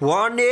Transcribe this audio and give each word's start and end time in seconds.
Warning! 0.00 0.46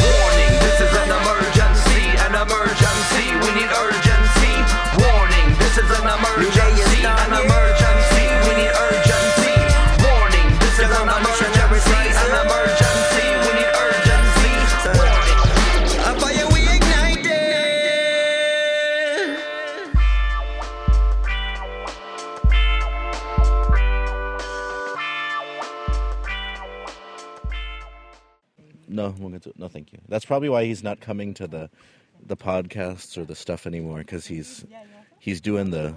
Warning, 0.00 0.54
this 0.64 0.80
is 0.80 0.92
an 0.96 1.12
emergency, 1.12 2.00
an 2.24 2.32
emergency, 2.40 3.36
we 3.36 3.52
need 3.52 3.68
urgency. 3.68 4.54
Warning, 4.96 5.52
this 5.60 5.76
is 5.76 5.84
an 5.92 6.08
emergency, 6.08 6.63
to, 29.44 29.52
no, 29.56 29.68
thank 29.68 29.92
you. 29.92 29.98
That's 30.08 30.24
probably 30.24 30.48
why 30.48 30.64
he's 30.64 30.82
not 30.82 31.00
coming 31.00 31.34
to 31.34 31.46
the 31.46 31.70
the 32.26 32.36
podcasts 32.36 33.18
or 33.18 33.24
the 33.24 33.34
stuff 33.34 33.66
anymore 33.66 33.98
because 33.98 34.26
he's 34.26 34.64
he's 35.18 35.40
doing 35.40 35.70
the 35.70 35.94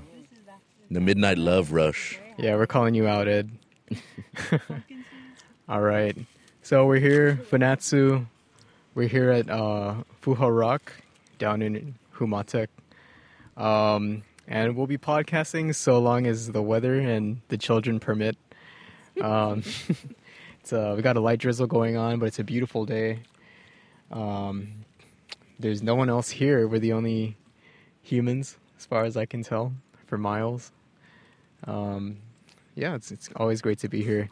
the 0.91 0.99
midnight 0.99 1.37
love 1.37 1.71
rush. 1.71 2.19
Yeah, 2.37 2.55
we're 2.55 2.67
calling 2.67 2.93
you 2.93 3.07
out, 3.07 3.27
Ed. 3.27 3.51
All 5.69 5.81
right. 5.81 6.15
So 6.61 6.85
we're 6.85 6.99
here, 6.99 7.39
Fanatsu. 7.49 8.25
We're 8.93 9.07
here 9.07 9.31
at 9.31 9.49
uh, 9.49 9.95
Fuha 10.21 10.57
Rock 10.57 10.93
down 11.39 11.61
in 11.61 11.95
Humåtak. 12.15 12.67
Um, 13.55 14.23
and 14.47 14.75
we'll 14.75 14.87
be 14.87 14.97
podcasting 14.97 15.75
so 15.75 15.99
long 15.99 16.25
as 16.25 16.51
the 16.51 16.61
weather 16.61 16.99
and 16.99 17.41
the 17.49 17.57
children 17.57 17.99
permit. 17.99 18.37
Um, 19.21 19.63
uh, 20.71 20.93
we 20.95 21.01
got 21.01 21.17
a 21.17 21.19
light 21.19 21.39
drizzle 21.39 21.67
going 21.67 21.97
on, 21.97 22.19
but 22.19 22.27
it's 22.27 22.39
a 22.39 22.43
beautiful 22.43 22.85
day. 22.85 23.19
Um, 24.11 24.69
there's 25.59 25.81
no 25.81 25.95
one 25.95 26.09
else 26.09 26.29
here. 26.29 26.67
We're 26.67 26.79
the 26.79 26.93
only 26.93 27.35
humans, 28.01 28.57
as 28.77 28.85
far 28.85 29.03
as 29.03 29.17
I 29.17 29.25
can 29.25 29.43
tell, 29.43 29.73
for 30.05 30.17
miles. 30.17 30.71
Um, 31.65 32.17
yeah, 32.75 32.95
it's 32.95 33.11
it's 33.11 33.29
always 33.35 33.61
great 33.61 33.79
to 33.79 33.89
be 33.89 34.03
here. 34.03 34.29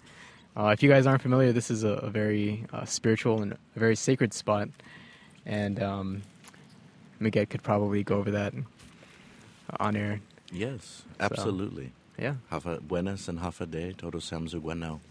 Uh, 0.56 0.68
if 0.68 0.82
you 0.82 0.90
guys 0.90 1.06
aren't 1.06 1.22
familiar, 1.22 1.52
this 1.52 1.70
is 1.70 1.84
a, 1.84 1.90
a 1.90 2.10
very 2.10 2.66
uh, 2.72 2.86
spiritual 2.86 3.42
and 3.42 3.54
a 3.54 3.58
very 3.76 3.96
sacred 3.96 4.34
spot, 4.34 4.70
and 5.46 5.82
um, 5.82 6.22
Miguel 7.20 7.46
could 7.46 7.64
probably 7.64 8.04
go 8.04 8.18
over 8.18 8.32
that 8.32 8.54
on 9.80 9.96
air. 9.96 10.22
Yes, 10.52 11.04
absolutely. 11.20 11.92
Yeah, 12.18 12.36
Hafa 12.52 12.80
buenas 12.82 13.28
and 13.28 13.40
hafa 13.40 13.66
de 13.70 13.94
todo 13.94 14.20
samzu 14.20 14.62
bueno. 14.62 15.02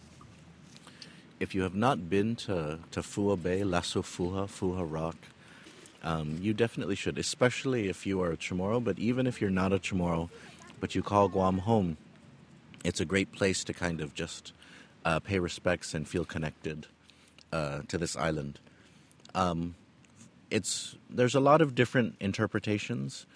If 1.45 1.55
you 1.55 1.61
have 1.61 1.75
not 1.75 2.09
been 2.09 2.37
to 2.47 2.79
to 2.93 3.01
Fua 3.03 3.37
Bay, 3.37 3.65
Lasso 3.65 4.01
Fuha, 4.01 4.49
Fuha 4.49 4.83
Rock, 4.91 5.17
um, 6.03 6.39
you 6.41 6.55
definitely 6.55 6.95
should, 6.95 7.19
especially 7.19 7.91
if 7.91 8.07
you 8.07 8.23
are 8.23 8.33
a 8.33 8.37
Chamorro. 8.39 8.83
But 8.83 8.99
even 8.99 9.27
if 9.27 9.43
you're 9.43 9.51
not 9.51 9.71
a 9.71 9.79
Chamorro, 9.79 10.31
but 10.81 10.95
you 10.95 11.03
call 11.03 11.29
Guam 11.29 11.59
home, 11.59 11.99
it's 12.83 12.99
a 12.99 13.05
great 13.05 13.31
place 13.31 13.63
to 13.65 13.75
kind 13.75 14.01
of 14.01 14.15
just 14.15 14.55
uh, 15.05 15.21
pay 15.21 15.39
respects 15.39 15.93
and 15.93 16.09
feel 16.09 16.25
connected 16.25 16.87
uh, 17.53 17.83
to 17.89 17.99
this 17.99 18.17
island. 18.17 18.59
Um, 19.35 19.75
it's 20.51 20.97
there's 21.11 21.35
a 21.35 21.41
lot 21.41 21.61
of 21.61 21.75
different 21.75 22.17
interpretations 22.21 23.27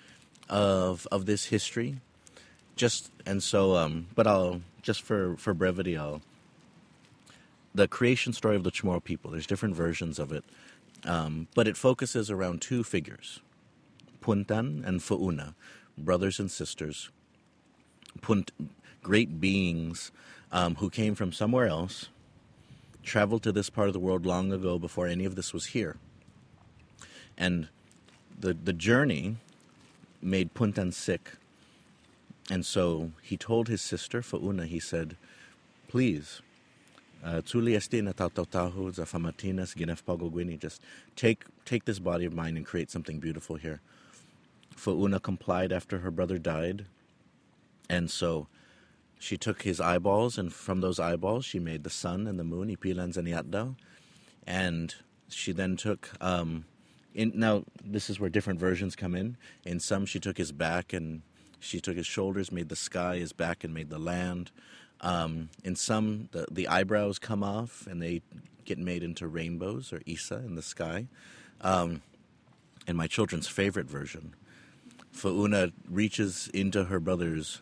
of 0.48 1.06
of 1.12 1.26
this 1.26 1.44
history 1.44 2.00
just 2.74 3.10
and 3.26 3.42
so 3.42 3.76
um 3.76 4.06
but 4.14 4.26
i'll 4.26 4.62
just 4.80 5.02
for 5.02 5.36
for 5.36 5.52
brevity 5.52 5.96
i'll 5.96 6.22
the 7.78 7.88
creation 7.88 8.32
story 8.32 8.56
of 8.56 8.64
the 8.64 8.72
chamorro 8.72 9.02
people 9.02 9.30
there's 9.30 9.46
different 9.46 9.74
versions 9.74 10.18
of 10.18 10.32
it 10.32 10.44
um, 11.04 11.46
but 11.54 11.68
it 11.68 11.76
focuses 11.76 12.30
around 12.30 12.60
two 12.60 12.82
figures 12.84 13.40
puntan 14.20 14.84
and 14.86 15.00
Fu'una, 15.00 15.54
brothers 15.96 16.40
and 16.40 16.50
sisters 16.50 17.10
Punt, 18.20 18.52
great 19.02 19.40
beings 19.40 20.10
um, 20.52 20.76
who 20.76 20.90
came 20.90 21.14
from 21.14 21.32
somewhere 21.32 21.66
else 21.66 22.08
traveled 23.02 23.42
to 23.44 23.52
this 23.52 23.70
part 23.70 23.88
of 23.88 23.94
the 23.94 24.00
world 24.00 24.26
long 24.26 24.52
ago 24.52 24.78
before 24.78 25.06
any 25.06 25.24
of 25.24 25.34
this 25.34 25.54
was 25.54 25.66
here. 25.66 25.96
And 27.36 27.68
the 28.38 28.54
the 28.54 28.72
journey 28.72 29.36
made 30.20 30.54
puntan 30.54 30.92
sick. 30.92 31.32
And 32.50 32.64
so 32.64 33.12
he 33.22 33.36
told 33.36 33.68
his 33.68 33.82
sister, 33.82 34.22
Fu'una, 34.22 34.66
he 34.66 34.80
said, 34.80 35.16
please, 35.86 36.40
uh, 37.24 37.40
estina 37.40 38.14
tautautahu 38.14 38.92
ginefpagogwini, 39.74 40.58
just 40.58 40.82
take, 41.16 41.44
take 41.64 41.84
this 41.84 41.98
body 41.98 42.24
of 42.24 42.32
mine 42.32 42.56
and 42.56 42.66
create 42.66 42.90
something 42.90 43.18
beautiful 43.18 43.56
here. 43.56 43.80
Fu'una 44.76 45.20
complied 45.20 45.72
after 45.72 45.98
her 45.98 46.10
brother 46.10 46.38
died. 46.38 46.86
And 47.90 48.10
so 48.10 48.46
she 49.18 49.36
took 49.36 49.62
his 49.62 49.80
eyeballs, 49.80 50.38
and 50.38 50.52
from 50.52 50.80
those 50.80 51.00
eyeballs, 51.00 51.44
she 51.44 51.58
made 51.58 51.82
the 51.84 51.90
sun 51.90 52.26
and 52.26 52.38
the 52.38 52.44
moon, 52.44 52.68
Ipilan 52.68 53.14
Zaniatdao. 53.14 53.74
And 54.46 54.94
she 55.28 55.52
then 55.52 55.76
took, 55.76 56.10
um, 56.20 56.64
in, 57.14 57.32
now 57.34 57.64
this 57.84 58.08
is 58.08 58.20
where 58.20 58.30
different 58.30 58.60
versions 58.60 58.94
come 58.94 59.14
in. 59.14 59.36
In 59.64 59.80
some, 59.80 60.06
she 60.06 60.20
took 60.20 60.38
his 60.38 60.52
back 60.52 60.92
and 60.92 61.22
she 61.58 61.80
took 61.80 61.96
his 61.96 62.06
shoulders, 62.06 62.52
made 62.52 62.68
the 62.68 62.76
sky, 62.76 63.18
his 63.18 63.32
back, 63.32 63.64
and 63.64 63.74
made 63.74 63.90
the 63.90 63.98
land. 63.98 64.52
Um, 65.00 65.50
in 65.62 65.76
some, 65.76 66.28
the, 66.32 66.46
the 66.50 66.68
eyebrows 66.68 67.18
come 67.18 67.44
off 67.44 67.86
and 67.86 68.02
they 68.02 68.22
get 68.64 68.78
made 68.78 69.02
into 69.02 69.26
rainbows 69.26 69.92
or 69.92 70.02
Isa 70.06 70.36
in 70.36 70.54
the 70.54 70.62
sky. 70.62 71.06
Um, 71.60 72.02
in 72.86 72.96
my 72.96 73.06
children's 73.06 73.46
favorite 73.46 73.86
version, 73.86 74.34
Fu'una 75.14 75.72
reaches 75.88 76.48
into 76.52 76.84
her 76.84 77.00
brother's 77.00 77.60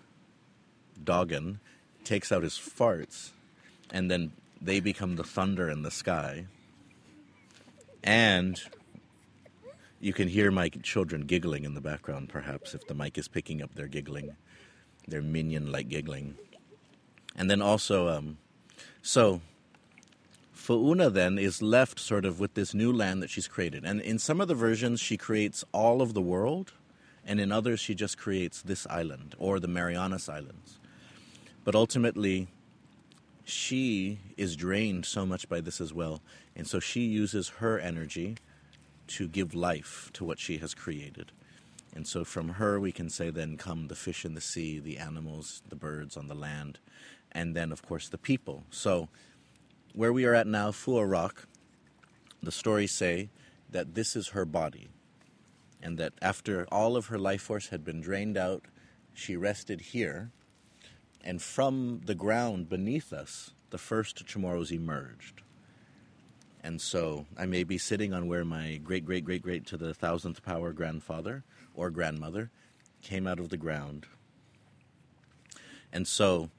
doggin, 1.02 1.60
takes 2.04 2.32
out 2.32 2.42
his 2.42 2.54
farts, 2.54 3.30
and 3.90 4.10
then 4.10 4.32
they 4.60 4.80
become 4.80 5.16
the 5.16 5.24
thunder 5.24 5.70
in 5.70 5.82
the 5.82 5.90
sky. 5.90 6.46
And 8.02 8.60
you 10.00 10.12
can 10.12 10.28
hear 10.28 10.50
my 10.50 10.68
children 10.68 11.22
giggling 11.22 11.64
in 11.64 11.74
the 11.74 11.80
background, 11.80 12.28
perhaps, 12.28 12.74
if 12.74 12.86
the 12.86 12.94
mic 12.94 13.18
is 13.18 13.28
picking 13.28 13.62
up 13.62 13.74
their 13.74 13.88
giggling, 13.88 14.36
their 15.08 15.22
minion 15.22 15.72
like 15.72 15.88
giggling. 15.88 16.36
And 17.36 17.50
then 17.50 17.60
also, 17.60 18.08
um, 18.08 18.38
so 19.02 19.40
Fu'una 20.54 21.12
then 21.12 21.38
is 21.38 21.62
left 21.62 22.00
sort 22.00 22.24
of 22.24 22.40
with 22.40 22.54
this 22.54 22.74
new 22.74 22.92
land 22.92 23.22
that 23.22 23.30
she's 23.30 23.46
created. 23.46 23.84
And 23.84 24.00
in 24.00 24.18
some 24.18 24.40
of 24.40 24.48
the 24.48 24.54
versions, 24.54 25.00
she 25.00 25.16
creates 25.16 25.64
all 25.72 26.02
of 26.02 26.14
the 26.14 26.22
world, 26.22 26.72
and 27.24 27.38
in 27.38 27.52
others, 27.52 27.78
she 27.78 27.94
just 27.94 28.18
creates 28.18 28.62
this 28.62 28.86
island 28.88 29.34
or 29.38 29.60
the 29.60 29.68
Marianas 29.68 30.28
Islands. 30.28 30.78
But 31.62 31.74
ultimately, 31.74 32.48
she 33.44 34.18
is 34.36 34.56
drained 34.56 35.06
so 35.06 35.24
much 35.24 35.48
by 35.48 35.60
this 35.60 35.80
as 35.80 35.92
well. 35.92 36.20
And 36.56 36.66
so 36.66 36.80
she 36.80 37.02
uses 37.02 37.48
her 37.60 37.78
energy 37.78 38.36
to 39.08 39.28
give 39.28 39.54
life 39.54 40.10
to 40.14 40.24
what 40.24 40.40
she 40.40 40.58
has 40.58 40.74
created. 40.74 41.30
And 41.94 42.06
so 42.06 42.24
from 42.24 42.50
her, 42.50 42.80
we 42.80 42.92
can 42.92 43.08
say 43.08 43.30
then 43.30 43.56
come 43.56 43.86
the 43.86 43.94
fish 43.94 44.24
in 44.24 44.34
the 44.34 44.40
sea, 44.40 44.78
the 44.78 44.98
animals, 44.98 45.62
the 45.68 45.76
birds 45.76 46.16
on 46.16 46.26
the 46.26 46.34
land, 46.34 46.78
and 47.36 47.54
then, 47.54 47.70
of 47.70 47.82
course, 47.82 48.08
the 48.08 48.16
people. 48.16 48.64
So 48.70 49.10
where 49.92 50.12
we 50.12 50.24
are 50.24 50.34
at 50.34 50.46
now, 50.46 50.70
Fua 50.70 51.04
Rock, 51.04 51.46
the 52.42 52.50
stories 52.50 52.92
say 52.92 53.28
that 53.68 53.94
this 53.94 54.16
is 54.16 54.28
her 54.28 54.46
body. 54.46 54.88
And 55.82 55.98
that 55.98 56.14
after 56.22 56.66
all 56.72 56.96
of 56.96 57.06
her 57.06 57.18
life 57.18 57.42
force 57.42 57.68
had 57.68 57.84
been 57.84 58.00
drained 58.00 58.38
out, 58.38 58.64
she 59.12 59.36
rested 59.36 59.82
here. 59.82 60.30
And 61.22 61.42
from 61.42 62.00
the 62.06 62.14
ground 62.14 62.70
beneath 62.70 63.12
us, 63.12 63.50
the 63.68 63.76
first 63.76 64.24
Chamorros 64.24 64.72
emerged. 64.72 65.42
And 66.64 66.80
so 66.80 67.26
I 67.36 67.44
may 67.44 67.64
be 67.64 67.76
sitting 67.76 68.14
on 68.14 68.28
where 68.28 68.46
my 68.46 68.80
great, 68.82 69.04
great, 69.04 69.26
great, 69.26 69.42
great 69.42 69.66
to 69.66 69.76
the 69.76 69.92
thousandth 69.92 70.42
power 70.42 70.72
grandfather 70.72 71.44
or 71.74 71.90
grandmother 71.90 72.50
came 73.02 73.26
out 73.26 73.38
of 73.38 73.50
the 73.50 73.58
ground. 73.58 74.06
And 75.92 76.08
so 76.08 76.50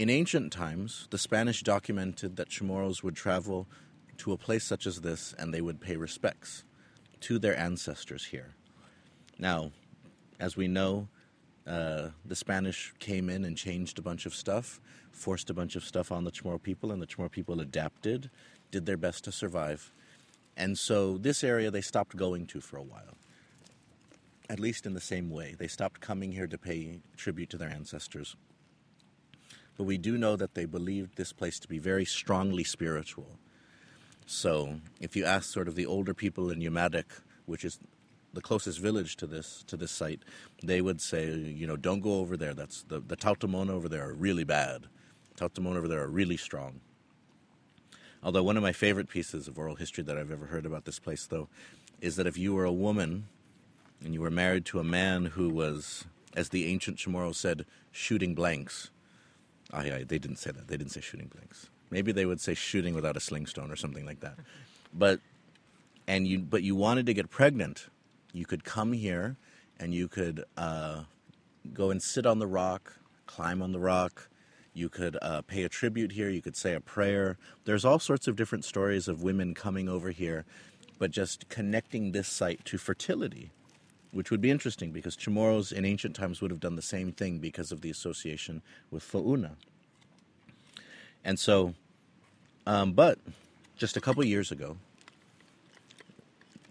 in 0.00 0.08
ancient 0.08 0.50
times, 0.50 1.06
the 1.10 1.18
Spanish 1.18 1.62
documented 1.62 2.36
that 2.36 2.48
Chamorros 2.48 3.02
would 3.02 3.14
travel 3.14 3.68
to 4.16 4.32
a 4.32 4.38
place 4.38 4.64
such 4.64 4.86
as 4.86 5.02
this 5.02 5.34
and 5.38 5.52
they 5.52 5.60
would 5.60 5.78
pay 5.78 5.94
respects 5.94 6.64
to 7.20 7.38
their 7.38 7.54
ancestors 7.58 8.24
here. 8.24 8.54
Now, 9.38 9.72
as 10.38 10.56
we 10.56 10.68
know, 10.68 11.08
uh, 11.66 12.08
the 12.24 12.34
Spanish 12.34 12.94
came 12.98 13.28
in 13.28 13.44
and 13.44 13.58
changed 13.58 13.98
a 13.98 14.02
bunch 14.02 14.24
of 14.24 14.34
stuff, 14.34 14.80
forced 15.12 15.50
a 15.50 15.54
bunch 15.54 15.76
of 15.76 15.84
stuff 15.84 16.10
on 16.10 16.24
the 16.24 16.32
Chamorro 16.32 16.62
people, 16.62 16.92
and 16.92 17.02
the 17.02 17.06
Chamorro 17.06 17.30
people 17.30 17.60
adapted 17.60 18.30
did 18.70 18.86
their 18.86 18.96
best 18.96 19.24
to 19.24 19.32
survive. 19.32 19.92
And 20.56 20.78
so 20.78 21.18
this 21.18 21.44
area 21.44 21.70
they 21.70 21.82
stopped 21.82 22.16
going 22.16 22.46
to 22.46 22.62
for 22.62 22.78
a 22.78 22.82
while. 22.82 23.18
At 24.48 24.60
least 24.60 24.86
in 24.86 24.94
the 24.94 25.00
same 25.02 25.28
way. 25.28 25.56
They 25.58 25.68
stopped 25.68 26.00
coming 26.00 26.32
here 26.32 26.46
to 26.46 26.56
pay 26.56 27.00
tribute 27.18 27.50
to 27.50 27.58
their 27.58 27.68
ancestors. 27.68 28.34
But 29.80 29.86
we 29.86 29.96
do 29.96 30.18
know 30.18 30.36
that 30.36 30.52
they 30.52 30.66
believed 30.66 31.16
this 31.16 31.32
place 31.32 31.58
to 31.60 31.66
be 31.66 31.78
very 31.78 32.04
strongly 32.04 32.64
spiritual. 32.64 33.38
So 34.26 34.80
if 35.00 35.16
you 35.16 35.24
ask 35.24 35.50
sort 35.50 35.68
of 35.68 35.74
the 35.74 35.86
older 35.86 36.12
people 36.12 36.50
in 36.50 36.60
Umatac, 36.60 37.06
which 37.46 37.64
is 37.64 37.78
the 38.34 38.42
closest 38.42 38.78
village 38.78 39.16
to 39.16 39.26
this 39.26 39.64
to 39.68 39.78
this 39.78 39.90
site, 39.90 40.20
they 40.62 40.82
would 40.82 41.00
say, 41.00 41.30
you 41.30 41.66
know, 41.66 41.78
don't 41.78 42.00
go 42.02 42.18
over 42.18 42.36
there. 42.36 42.52
That's 42.52 42.82
the 42.82 43.00
the 43.00 43.16
Tautamona 43.16 43.70
over 43.70 43.88
there 43.88 44.06
are 44.06 44.12
really 44.12 44.44
bad. 44.44 44.84
Tautamona 45.38 45.76
over 45.78 45.88
there 45.88 46.02
are 46.02 46.10
really 46.10 46.36
strong. 46.36 46.82
Although 48.22 48.42
one 48.42 48.58
of 48.58 48.62
my 48.62 48.72
favorite 48.72 49.08
pieces 49.08 49.48
of 49.48 49.58
oral 49.58 49.76
history 49.76 50.04
that 50.04 50.18
I've 50.18 50.30
ever 50.30 50.44
heard 50.44 50.66
about 50.66 50.84
this 50.84 50.98
place, 50.98 51.26
though, 51.26 51.48
is 52.02 52.16
that 52.16 52.26
if 52.26 52.36
you 52.36 52.52
were 52.52 52.66
a 52.66 52.80
woman 52.86 53.28
and 54.04 54.12
you 54.12 54.20
were 54.20 54.30
married 54.30 54.66
to 54.66 54.78
a 54.78 54.84
man 54.84 55.24
who 55.24 55.48
was, 55.48 56.04
as 56.36 56.50
the 56.50 56.66
ancient 56.66 56.98
Chamorro 56.98 57.34
said, 57.34 57.64
shooting 57.92 58.34
blanks. 58.34 58.90
Ah, 59.72 59.82
yeah, 59.82 59.98
they 59.98 60.18
didn't 60.18 60.36
say 60.36 60.50
that. 60.50 60.68
They 60.68 60.76
didn't 60.76 60.92
say 60.92 61.00
shooting 61.00 61.28
blanks. 61.28 61.70
Maybe 61.90 62.12
they 62.12 62.26
would 62.26 62.40
say 62.40 62.54
shooting 62.54 62.94
without 62.94 63.16
a 63.16 63.20
sling 63.20 63.46
stone 63.46 63.70
or 63.70 63.76
something 63.76 64.04
like 64.04 64.20
that. 64.20 64.36
But 64.92 65.20
and 66.06 66.26
you 66.26 66.38
but 66.40 66.62
you 66.62 66.74
wanted 66.74 67.06
to 67.06 67.14
get 67.14 67.30
pregnant, 67.30 67.86
you 68.32 68.46
could 68.46 68.64
come 68.64 68.92
here 68.92 69.36
and 69.78 69.94
you 69.94 70.08
could 70.08 70.44
uh, 70.56 71.04
go 71.72 71.90
and 71.90 72.02
sit 72.02 72.26
on 72.26 72.38
the 72.38 72.46
rock, 72.46 72.94
climb 73.26 73.62
on 73.62 73.72
the 73.72 73.80
rock. 73.80 74.28
You 74.72 74.88
could 74.88 75.18
uh, 75.20 75.42
pay 75.42 75.64
a 75.64 75.68
tribute 75.68 76.12
here. 76.12 76.28
You 76.28 76.42
could 76.42 76.56
say 76.56 76.74
a 76.74 76.80
prayer. 76.80 77.38
There's 77.64 77.84
all 77.84 77.98
sorts 77.98 78.28
of 78.28 78.36
different 78.36 78.64
stories 78.64 79.08
of 79.08 79.22
women 79.22 79.52
coming 79.52 79.88
over 79.88 80.10
here, 80.10 80.44
but 80.98 81.10
just 81.10 81.48
connecting 81.48 82.12
this 82.12 82.28
site 82.28 82.64
to 82.66 82.78
fertility, 82.78 83.50
which 84.12 84.30
would 84.30 84.40
be 84.40 84.50
interesting 84.50 84.90
because 84.90 85.16
Chamorros 85.16 85.72
in 85.72 85.84
ancient 85.84 86.16
times 86.16 86.40
would 86.40 86.50
have 86.50 86.60
done 86.60 86.76
the 86.76 86.82
same 86.82 87.12
thing 87.12 87.38
because 87.38 87.72
of 87.72 87.80
the 87.80 87.90
association 87.90 88.62
with 88.90 89.02
Fu'una. 89.02 89.52
And 91.24 91.38
so, 91.38 91.74
um, 92.66 92.92
but 92.92 93.18
just 93.76 93.96
a 93.96 94.00
couple 94.00 94.24
years 94.24 94.50
ago, 94.50 94.76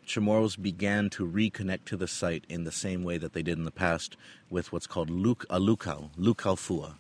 Chamorros 0.06 0.60
began 0.60 1.10
to 1.12 1.28
reconnect 1.28 1.86
to 1.86 1.98
the 1.98 2.08
site 2.08 2.44
in 2.50 2.64
the 2.64 2.72
same 2.72 3.04
way 3.04 3.18
that 3.20 3.34
they 3.34 3.44
did 3.44 3.58
in 3.58 3.64
the 3.64 3.72
past 3.72 4.18
with 4.50 4.74
what's 4.74 4.88
called 4.88 5.10
Luk, 5.10 5.46
a 5.50 5.60
Lukau, 5.60 6.10
Lukau 6.18 6.58
Fua. 6.58 6.96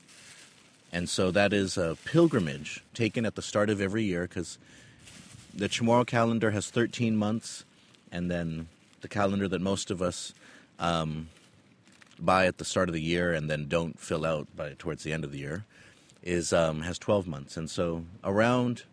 And 0.91 1.09
so 1.09 1.31
that 1.31 1.51
is 1.51 1.77
a 1.77 1.97
pilgrimage 2.05 2.83
taken 2.93 3.25
at 3.25 3.35
the 3.35 3.41
start 3.41 3.69
of 3.69 3.81
every 3.81 4.03
year 4.03 4.23
because 4.23 4.59
the 5.53 5.67
Chamorro 5.67 6.05
calendar 6.05 6.51
has 6.51 6.69
13 6.69 7.15
months, 7.15 7.65
and 8.11 8.29
then 8.29 8.67
the 9.01 9.07
calendar 9.07 9.47
that 9.47 9.61
most 9.61 9.91
of 9.91 10.01
us 10.01 10.33
um, 10.79 11.29
buy 12.19 12.45
at 12.45 12.57
the 12.57 12.65
start 12.65 12.89
of 12.89 12.93
the 12.93 13.01
year 13.01 13.33
and 13.33 13.49
then 13.49 13.67
don't 13.67 13.99
fill 13.99 14.25
out 14.25 14.47
by 14.55 14.73
towards 14.77 15.03
the 15.03 15.13
end 15.13 15.23
of 15.23 15.31
the 15.31 15.39
year 15.39 15.65
is 16.23 16.51
um, 16.51 16.81
has 16.81 16.99
12 16.99 17.27
months. 17.27 17.57
And 17.57 17.69
so 17.69 18.05
around 18.23 18.83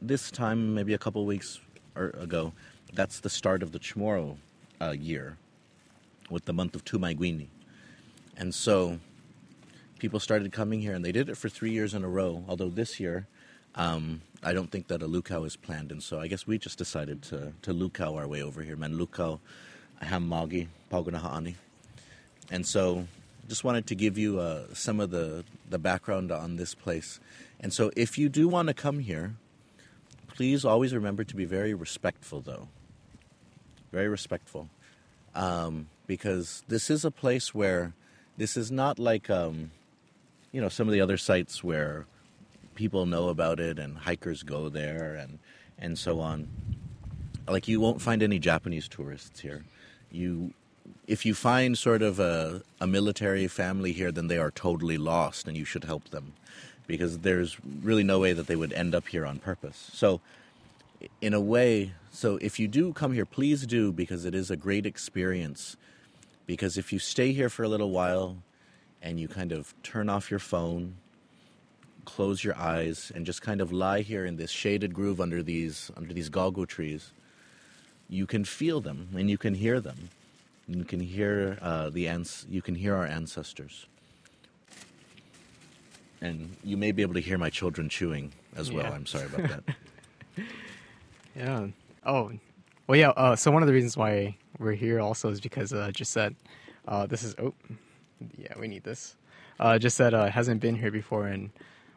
this 0.00 0.30
time, 0.30 0.74
maybe 0.74 0.94
a 0.94 0.98
couple 0.98 1.24
weeks 1.26 1.60
or 1.96 2.10
ago, 2.10 2.52
that's 2.92 3.20
the 3.20 3.30
start 3.30 3.62
of 3.62 3.72
the 3.72 3.78
Chamorro 3.78 4.36
uh, 4.80 4.90
year 4.90 5.36
with 6.30 6.44
the 6.44 6.52
month 6.52 6.74
of 6.74 6.84
Tumaiguini. 6.84 7.48
And 8.36 8.54
so 8.54 8.98
people 9.98 10.20
started 10.20 10.52
coming 10.52 10.80
here, 10.80 10.94
and 10.94 11.04
they 11.04 11.12
did 11.12 11.28
it 11.28 11.36
for 11.36 11.48
three 11.48 11.70
years 11.70 11.94
in 11.94 12.04
a 12.04 12.08
row. 12.08 12.44
Although 12.48 12.68
this 12.68 13.00
year, 13.00 13.26
um, 13.74 14.22
I 14.42 14.52
don't 14.52 14.70
think 14.70 14.88
that 14.88 15.02
a 15.02 15.06
luau 15.06 15.44
is 15.44 15.56
planned, 15.56 15.90
and 15.92 16.02
so 16.02 16.20
I 16.20 16.28
guess 16.28 16.46
we 16.46 16.58
just 16.58 16.78
decided 16.78 17.22
to 17.24 17.52
to 17.62 17.72
luau 17.72 18.16
our 18.16 18.28
way 18.28 18.42
over 18.42 18.62
here. 18.62 18.76
Man 18.76 18.96
luau, 18.96 19.40
ham 20.00 20.28
magi, 20.28 20.66
paugunaha'ani. 20.90 21.54
And 22.50 22.66
so 22.66 23.06
just 23.48 23.64
wanted 23.64 23.86
to 23.88 23.94
give 23.94 24.16
you 24.18 24.38
uh, 24.38 24.66
some 24.72 25.00
of 25.00 25.10
the, 25.10 25.44
the 25.68 25.78
background 25.78 26.30
on 26.32 26.56
this 26.56 26.74
place. 26.74 27.20
And 27.60 27.72
so 27.72 27.90
if 27.96 28.18
you 28.18 28.28
do 28.28 28.48
want 28.48 28.68
to 28.68 28.74
come 28.74 29.00
here, 29.00 29.36
please 30.28 30.64
always 30.64 30.94
remember 30.94 31.24
to 31.24 31.36
be 31.36 31.44
very 31.44 31.74
respectful, 31.74 32.40
though. 32.40 32.68
Very 33.92 34.08
respectful. 34.08 34.68
Um, 35.34 35.88
because 36.06 36.62
this 36.68 36.90
is 36.90 37.04
a 37.04 37.10
place 37.10 37.54
where 37.54 37.92
this 38.36 38.56
is 38.56 38.70
not 38.70 38.98
like, 38.98 39.30
um, 39.30 39.70
you 40.52 40.60
know, 40.60 40.68
some 40.68 40.88
of 40.88 40.92
the 40.92 41.00
other 41.00 41.16
sites 41.16 41.62
where 41.62 42.06
people 42.74 43.06
know 43.06 43.28
about 43.28 43.60
it 43.60 43.78
and 43.78 43.96
hikers 43.98 44.42
go 44.42 44.68
there 44.68 45.14
and, 45.14 45.38
and 45.78 45.98
so 45.98 46.20
on. 46.20 46.48
Like, 47.48 47.68
you 47.68 47.80
won't 47.80 48.00
find 48.00 48.22
any 48.22 48.38
Japanese 48.38 48.88
tourists 48.88 49.40
here. 49.40 49.64
You 50.10 50.54
if 51.06 51.24
you 51.24 51.34
find 51.34 51.76
sort 51.76 52.02
of 52.02 52.18
a, 52.18 52.62
a 52.80 52.86
military 52.86 53.46
family 53.48 53.92
here, 53.92 54.12
then 54.12 54.28
they 54.28 54.38
are 54.38 54.50
totally 54.50 54.98
lost 54.98 55.46
and 55.46 55.56
you 55.56 55.64
should 55.64 55.84
help 55.84 56.10
them 56.10 56.32
because 56.86 57.18
there's 57.20 57.56
really 57.82 58.02
no 58.02 58.18
way 58.18 58.32
that 58.32 58.46
they 58.46 58.56
would 58.56 58.72
end 58.72 58.94
up 58.94 59.08
here 59.08 59.24
on 59.24 59.38
purpose. 59.38 59.90
So, 59.92 60.20
in 61.20 61.34
a 61.34 61.40
way, 61.40 61.92
so 62.12 62.36
if 62.40 62.58
you 62.58 62.68
do 62.68 62.92
come 62.92 63.12
here, 63.12 63.26
please 63.26 63.66
do 63.66 63.92
because 63.92 64.24
it 64.24 64.34
is 64.34 64.50
a 64.50 64.56
great 64.56 64.86
experience. 64.86 65.76
Because 66.46 66.78
if 66.78 66.92
you 66.92 66.98
stay 66.98 67.32
here 67.32 67.48
for 67.48 67.62
a 67.62 67.68
little 67.68 67.90
while 67.90 68.38
and 69.02 69.18
you 69.18 69.28
kind 69.28 69.52
of 69.52 69.74
turn 69.82 70.08
off 70.08 70.30
your 70.30 70.40
phone, 70.40 70.96
close 72.04 72.44
your 72.44 72.56
eyes, 72.56 73.10
and 73.14 73.26
just 73.26 73.42
kind 73.42 73.60
of 73.60 73.72
lie 73.72 74.00
here 74.00 74.24
in 74.24 74.36
this 74.36 74.50
shaded 74.50 74.94
groove 74.94 75.20
under 75.20 75.42
these 75.42 75.90
under 75.96 76.12
these 76.14 76.30
gagu 76.30 76.66
trees, 76.66 77.12
you 78.08 78.26
can 78.26 78.44
feel 78.44 78.80
them 78.80 79.08
and 79.16 79.28
you 79.30 79.38
can 79.38 79.54
hear 79.54 79.80
them. 79.80 80.10
You 80.68 80.84
can 80.84 81.00
hear 81.00 81.58
uh, 81.60 81.90
the 81.90 82.08
ans- 82.08 82.46
You 82.48 82.62
can 82.62 82.74
hear 82.74 82.94
our 82.94 83.06
ancestors, 83.06 83.86
and 86.20 86.56
you 86.64 86.76
may 86.76 86.92
be 86.92 87.02
able 87.02 87.14
to 87.14 87.20
hear 87.20 87.36
my 87.38 87.50
children 87.50 87.88
chewing 87.88 88.32
as 88.56 88.72
well. 88.72 88.84
Yeah. 88.84 88.92
I'm 88.92 89.06
sorry 89.06 89.26
about 89.26 89.48
that. 89.48 89.64
Yeah. 91.36 91.66
Oh, 92.06 92.30
well, 92.86 92.96
yeah. 92.96 93.10
Uh, 93.10 93.34
so 93.34 93.50
one 93.50 93.60
of 93.62 93.66
the 93.66 93.72
reasons 93.72 93.96
why 93.96 94.36
we're 94.60 94.74
here 94.74 95.00
also 95.00 95.30
is 95.30 95.40
because 95.40 95.72
uh, 95.72 95.90
just 95.92 96.12
said 96.12 96.36
uh, 96.86 97.06
this 97.06 97.24
is. 97.24 97.34
Oh, 97.38 97.52
yeah, 98.38 98.52
we 98.56 98.68
need 98.68 98.84
this. 98.84 99.16
Uh, 99.58 99.76
just 99.76 99.96
said 99.96 100.14
uh, 100.14 100.26
hasn't 100.30 100.60
been 100.60 100.76
here 100.76 100.92
before, 100.92 101.26
and 101.26 101.50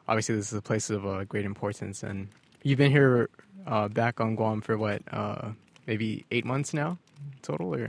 obviously 0.07 0.35
this 0.35 0.51
is 0.51 0.57
a 0.57 0.61
place 0.61 0.89
of 0.89 1.05
uh, 1.05 1.23
great 1.25 1.45
importance. 1.45 2.03
And 2.03 2.29
you've 2.63 2.77
been 2.77 2.91
here 2.91 3.29
uh, 3.65 3.87
back 3.87 4.19
on 4.19 4.35
Guam 4.35 4.61
for 4.61 4.77
what? 4.77 5.01
Uh, 5.11 5.49
maybe 5.85 6.25
eight 6.31 6.45
months 6.45 6.73
now, 6.73 6.97
total, 7.41 7.73
or 7.73 7.77
No, 7.79 7.85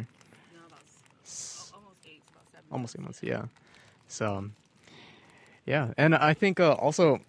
about 0.67 0.81
s- 1.25 1.71
almost 1.75 2.01
eight, 2.07 2.23
about 2.33 2.45
seven. 2.53 2.67
almost 2.73 2.97
eight 2.97 3.03
months. 3.03 3.21
Yeah. 3.23 3.45
So, 4.09 4.51
yeah, 5.67 5.93
and 5.99 6.15
I 6.15 6.33
think 6.35 6.61
uh, 6.61 6.73
also 6.73 7.21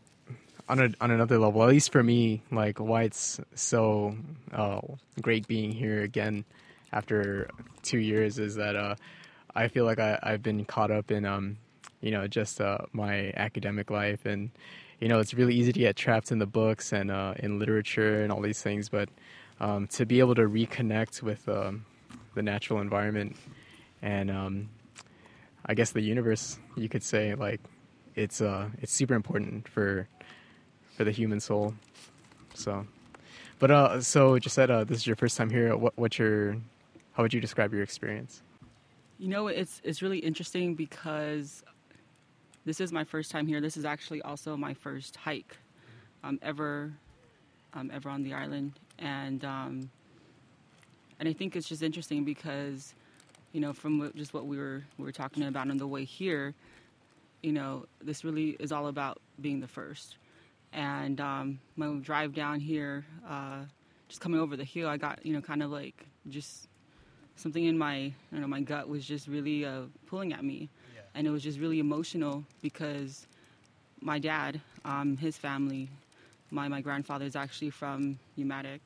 on 0.70 0.80
a, 0.80 0.90
on 1.02 1.12
another 1.12 1.38
level, 1.40 1.62
at 1.64 1.70
least 1.70 1.92
for 1.92 2.04
me, 2.04 2.42
like 2.52 2.80
why 2.80 3.04
it's 3.04 3.40
so 3.56 4.16
uh, 4.54 4.80
great 5.22 5.48
being 5.48 5.72
here 5.72 6.02
again 6.04 6.46
after 6.94 7.50
two 7.84 7.98
years 8.00 8.40
is 8.40 8.56
that 8.56 8.76
uh, 8.76 8.96
I 9.56 9.68
feel 9.68 9.84
like 9.86 10.00
I, 10.00 10.18
I've 10.24 10.42
been 10.44 10.64
caught 10.66 10.90
up 10.92 11.12
in 11.12 11.26
um, 11.26 11.58
you 12.02 12.12
know 12.12 12.28
just 12.28 12.62
uh, 12.62 12.80
my 12.92 13.32
academic 13.36 13.90
life 13.90 14.26
and 14.26 14.52
you 15.00 15.08
know 15.08 15.20
it's 15.20 15.34
really 15.34 15.56
easy 15.56 15.72
to 15.74 15.80
get 15.80 15.96
trapped 15.96 16.32
in 16.32 16.40
the 16.40 16.46
books 16.46 16.94
and 16.94 17.12
uh, 17.12 17.34
in 17.40 17.60
literature 17.60 18.22
and 18.24 18.32
all 18.32 18.42
these 18.42 18.62
things, 18.62 18.90
but 18.90 19.10
um, 19.60 19.88
to 19.88 20.06
be 20.06 20.20
able 20.20 20.36
to 20.36 20.44
reconnect 20.44 21.22
with 21.22 21.48
um, 21.50 21.86
the 22.36 22.42
natural 22.42 22.80
environment 22.80 23.36
and 24.02 24.32
um, 24.32 24.70
I 25.66 25.74
guess 25.74 25.92
the 25.92 26.02
universe, 26.02 26.58
you 26.76 26.90
could 26.90 27.04
say, 27.04 27.36
like 27.36 27.62
it's 28.16 28.42
uh 28.42 28.70
it's 28.82 28.92
super 28.92 29.14
important 29.14 29.68
for 29.68 30.08
for 30.96 31.04
the 31.04 31.12
human 31.12 31.40
soul. 31.40 31.74
So, 32.54 32.88
but 33.60 33.72
uh, 33.72 34.02
so 34.02 34.38
just 34.40 34.56
said 34.56 34.72
uh, 34.72 34.84
this 34.84 34.98
is 34.98 35.08
your 35.08 35.16
first 35.16 35.38
time 35.38 35.50
here. 35.50 35.76
What 35.76 35.94
what's 35.98 36.18
your 36.18 36.58
how 37.14 37.24
would 37.24 37.34
you 37.34 37.42
describe 37.42 37.74
your 37.74 37.84
experience? 37.84 38.42
You 39.18 39.28
know, 39.28 39.48
it's 39.48 39.82
it's 39.84 40.02
really 40.02 40.20
interesting 40.20 40.76
because 40.76 41.64
this 42.70 42.80
is 42.80 42.92
my 42.92 43.04
first 43.04 43.32
time 43.32 43.48
here. 43.48 43.60
This 43.62 43.78
is 43.78 43.84
actually 43.84 44.22
also 44.22 44.56
my 44.56 44.76
first 44.76 45.16
hike 45.16 45.58
um, 46.24 46.38
ever 46.44 46.94
um, 47.74 47.90
ever 47.92 48.12
on 48.12 48.22
the 48.22 48.32
island, 48.32 48.74
and 49.00 49.44
um, 49.44 49.90
and 51.20 51.28
I 51.28 51.34
think 51.34 51.56
it's 51.56 51.68
just 51.68 51.82
interesting 51.82 52.24
because 52.24 52.94
you 53.54 53.60
know 53.60 53.74
from 53.74 54.12
just 54.16 54.36
what 54.36 54.46
we 54.46 54.56
were 54.56 54.84
we 55.00 55.04
were 55.04 55.12
talking 55.12 55.46
about 55.46 55.72
on 55.72 55.78
the 55.78 55.88
way 55.88 56.04
here, 56.04 56.54
you 57.42 57.54
know, 57.54 57.88
this 58.04 58.24
really 58.24 58.50
is 58.60 58.72
all 58.72 58.86
about 58.86 59.20
being 59.42 59.60
the 59.60 59.68
first. 59.68 60.18
And 60.72 61.20
um, 61.20 61.60
my 61.76 61.88
drive 61.96 62.36
down 62.36 62.60
here, 62.60 63.04
uh, 63.28 63.62
just 64.10 64.22
coming 64.22 64.40
over 64.40 64.56
the 64.56 64.64
hill, 64.64 64.88
I 64.88 64.98
got 64.98 65.26
you 65.26 65.34
know 65.34 65.42
kind 65.42 65.64
of 65.64 65.72
like 65.72 66.06
just 66.30 66.68
something 67.36 67.66
in 67.66 67.80
my 67.80 68.14
you 68.32 68.40
know 68.40 68.46
my 68.48 68.62
gut 68.62 68.88
was 68.88 69.08
just 69.08 69.28
really 69.28 69.66
uh, 69.66 69.86
pulling 70.06 70.34
at 70.34 70.44
me, 70.44 70.70
and 71.16 71.28
it 71.28 71.30
was 71.30 71.44
just 71.44 71.60
really 71.60 71.80
emotional 71.80 72.44
because 72.62 73.28
my 74.02 74.20
dad, 74.20 74.62
um, 74.86 75.18
his 75.18 75.38
family, 75.38 75.90
my 76.52 76.68
my 76.68 76.82
grandfather 76.82 77.26
is 77.26 77.36
actually 77.36 77.70
from 77.70 78.20
Umatac, 78.38 78.80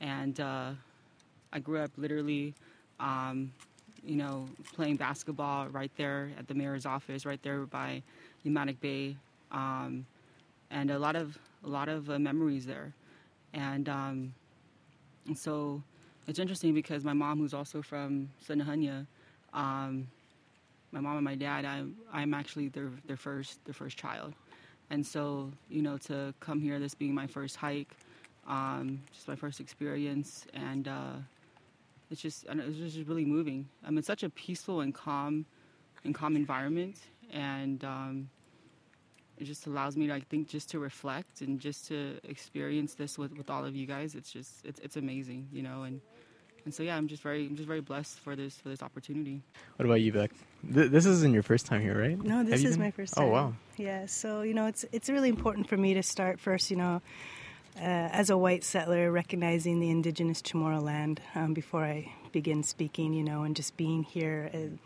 and 0.00 0.40
uh, 0.40 0.70
I 1.52 1.58
grew 1.58 1.78
up 1.80 1.90
literally, 1.96 2.54
um, 3.00 3.52
you 4.04 4.16
know, 4.16 4.46
playing 4.74 4.96
basketball 4.96 5.68
right 5.68 5.90
there 5.96 6.30
at 6.38 6.48
the 6.48 6.54
mayor's 6.54 6.86
office, 6.86 7.26
right 7.26 7.42
there 7.42 7.60
by 7.60 8.02
Umatac 8.44 8.80
Bay, 8.80 9.16
um, 9.52 10.06
and 10.70 10.90
a 10.90 10.98
lot 10.98 11.16
of 11.16 11.38
a 11.64 11.68
lot 11.68 11.88
of 11.88 12.10
uh, 12.10 12.18
memories 12.18 12.66
there, 12.66 12.92
and 13.52 13.88
um, 13.88 14.34
and 15.26 15.36
so 15.36 15.82
it's 16.26 16.38
interesting 16.38 16.74
because 16.74 17.04
my 17.04 17.12
mom, 17.12 17.38
who's 17.38 17.54
also 17.54 17.82
from 17.82 18.28
Sanahanya, 18.46 19.06
um, 19.54 20.08
my 20.96 21.02
mom 21.02 21.16
and 21.16 21.24
my 21.24 21.34
dad, 21.34 21.64
I'm 21.66 21.94
I'm 22.10 22.32
actually 22.32 22.68
their 22.68 22.90
their 23.06 23.18
first 23.18 23.62
their 23.66 23.74
first 23.74 23.98
child, 23.98 24.32
and 24.88 25.06
so 25.06 25.52
you 25.68 25.82
know 25.82 25.98
to 25.98 26.32
come 26.40 26.60
here, 26.60 26.78
this 26.78 26.94
being 26.94 27.14
my 27.14 27.26
first 27.26 27.56
hike, 27.56 27.94
um, 28.48 29.02
just 29.12 29.28
my 29.28 29.36
first 29.36 29.60
experience, 29.60 30.46
and 30.54 30.88
uh, 30.88 31.16
it's 32.10 32.22
just 32.22 32.46
it's 32.48 32.94
just 32.94 33.08
really 33.08 33.26
moving. 33.26 33.68
I 33.84 33.90
mean, 33.90 33.98
it's 33.98 34.06
such 34.06 34.22
a 34.22 34.30
peaceful 34.30 34.80
and 34.80 34.94
calm 34.94 35.44
and 36.04 36.14
calm 36.14 36.34
environment, 36.34 36.96
and 37.30 37.84
um, 37.84 38.30
it 39.36 39.44
just 39.44 39.66
allows 39.66 39.98
me 39.98 40.06
to 40.06 40.14
I 40.14 40.20
think 40.20 40.48
just 40.48 40.70
to 40.70 40.78
reflect 40.78 41.42
and 41.42 41.60
just 41.60 41.88
to 41.88 42.18
experience 42.24 42.94
this 42.94 43.18
with, 43.18 43.36
with 43.36 43.50
all 43.50 43.66
of 43.66 43.76
you 43.76 43.86
guys. 43.86 44.14
It's 44.14 44.32
just 44.32 44.64
it's 44.64 44.80
it's 44.80 44.96
amazing, 44.96 45.48
you 45.52 45.62
know, 45.62 45.82
and 45.82 46.00
and 46.66 46.74
so 46.74 46.82
yeah, 46.82 46.96
I'm 46.96 47.06
just 47.06 47.22
very 47.22 47.46
I'm 47.46 47.54
just 47.54 47.68
very 47.68 47.80
blessed 47.80 48.18
for 48.18 48.34
this 48.34 48.56
for 48.56 48.68
this 48.68 48.82
opportunity. 48.82 49.40
What 49.76 49.86
about 49.86 50.00
you, 50.00 50.12
Beck? 50.12 50.32
Th- 50.74 50.90
this 50.90 51.06
isn't 51.06 51.32
your 51.32 51.44
first 51.44 51.64
time 51.64 51.80
here, 51.80 51.98
right? 51.98 52.20
No, 52.20 52.42
this 52.42 52.64
is 52.64 52.76
been? 52.76 52.86
my 52.86 52.90
first 52.90 53.14
time. 53.14 53.24
Oh 53.24 53.28
wow. 53.28 53.54
Yeah, 53.76 54.06
so 54.06 54.42
you 54.42 54.52
know, 54.52 54.66
it's 54.66 54.84
it's 54.90 55.08
really 55.08 55.28
important 55.28 55.68
for 55.68 55.76
me 55.76 55.94
to 55.94 56.02
start 56.02 56.40
first. 56.40 56.70
You 56.72 56.76
know, 56.76 57.02
uh, 57.76 58.10
as 58.10 58.30
a 58.30 58.36
white 58.36 58.64
settler, 58.64 59.12
recognizing 59.12 59.78
the 59.78 59.90
indigenous 59.90 60.42
Chamorro 60.42 60.82
land 60.82 61.20
um, 61.36 61.54
before 61.54 61.84
I 61.84 62.12
begin 62.32 62.64
speaking. 62.64 63.14
You 63.14 63.22
know, 63.22 63.44
and 63.44 63.54
just 63.54 63.76
being 63.76 64.02
here. 64.02 64.50
Uh, 64.52 64.76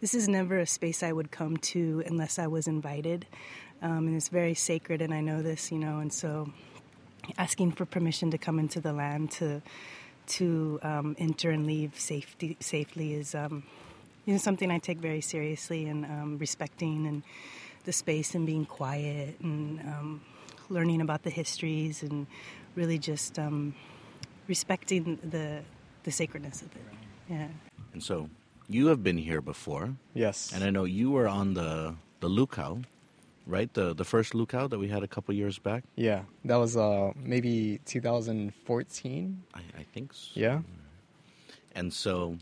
this 0.00 0.14
is 0.14 0.28
never 0.28 0.58
a 0.58 0.66
space 0.66 1.02
I 1.02 1.12
would 1.12 1.30
come 1.30 1.58
to 1.58 2.02
unless 2.06 2.38
I 2.38 2.46
was 2.46 2.66
invited, 2.66 3.26
um, 3.82 4.06
and 4.06 4.16
it's 4.16 4.28
very 4.28 4.54
sacred, 4.54 5.02
and 5.02 5.12
I 5.12 5.20
know 5.20 5.42
this. 5.42 5.70
You 5.70 5.78
know, 5.78 5.98
and 5.98 6.10
so 6.10 6.50
asking 7.36 7.72
for 7.72 7.84
permission 7.84 8.30
to 8.30 8.38
come 8.38 8.58
into 8.58 8.80
the 8.80 8.94
land 8.94 9.32
to 9.32 9.60
to 10.26 10.78
um, 10.82 11.16
enter 11.18 11.50
and 11.50 11.66
leave 11.66 11.98
safety 11.98 12.56
safely 12.60 13.14
is 13.14 13.34
um, 13.34 13.62
you 14.24 14.32
know 14.34 14.38
something 14.38 14.70
I 14.70 14.78
take 14.78 14.98
very 14.98 15.20
seriously 15.20 15.86
and 15.86 16.04
um, 16.04 16.38
respecting 16.38 17.06
and 17.06 17.22
the 17.84 17.92
space 17.92 18.34
and 18.34 18.44
being 18.46 18.64
quiet 18.66 19.36
and 19.40 19.80
um, 19.80 20.20
learning 20.68 21.00
about 21.00 21.22
the 21.22 21.30
histories 21.30 22.02
and 22.02 22.26
really 22.74 22.98
just 22.98 23.38
um, 23.38 23.74
respecting 24.48 25.18
the 25.22 25.60
the 26.04 26.10
sacredness 26.12 26.62
of 26.62 26.68
it. 26.76 26.82
Yeah. 27.28 27.48
And 27.92 28.02
so 28.02 28.28
you 28.68 28.86
have 28.88 29.02
been 29.02 29.18
here 29.18 29.40
before, 29.40 29.94
Yes. 30.14 30.52
and 30.54 30.62
I 30.64 30.70
know 30.70 30.84
you 30.84 31.10
were 31.10 31.28
on 31.28 31.54
the 31.54 31.94
the 32.20 32.28
luau, 32.28 32.78
right? 33.46 33.72
The 33.72 33.94
the 33.94 34.04
first 34.04 34.34
luau 34.34 34.66
that 34.68 34.78
we 34.78 34.88
had 34.88 35.02
a 35.02 35.08
couple 35.08 35.34
years 35.34 35.58
back. 35.58 35.84
yeah, 35.96 36.22
that 36.44 36.56
was 36.56 36.76
uh 36.76 37.12
maybe 37.16 37.80
2014. 37.86 39.42
I, 39.54 39.60
I 39.78 39.82
think 39.94 40.12
so. 40.12 40.30
Yeah. 40.34 40.60
And 41.74 41.92
so 41.92 42.38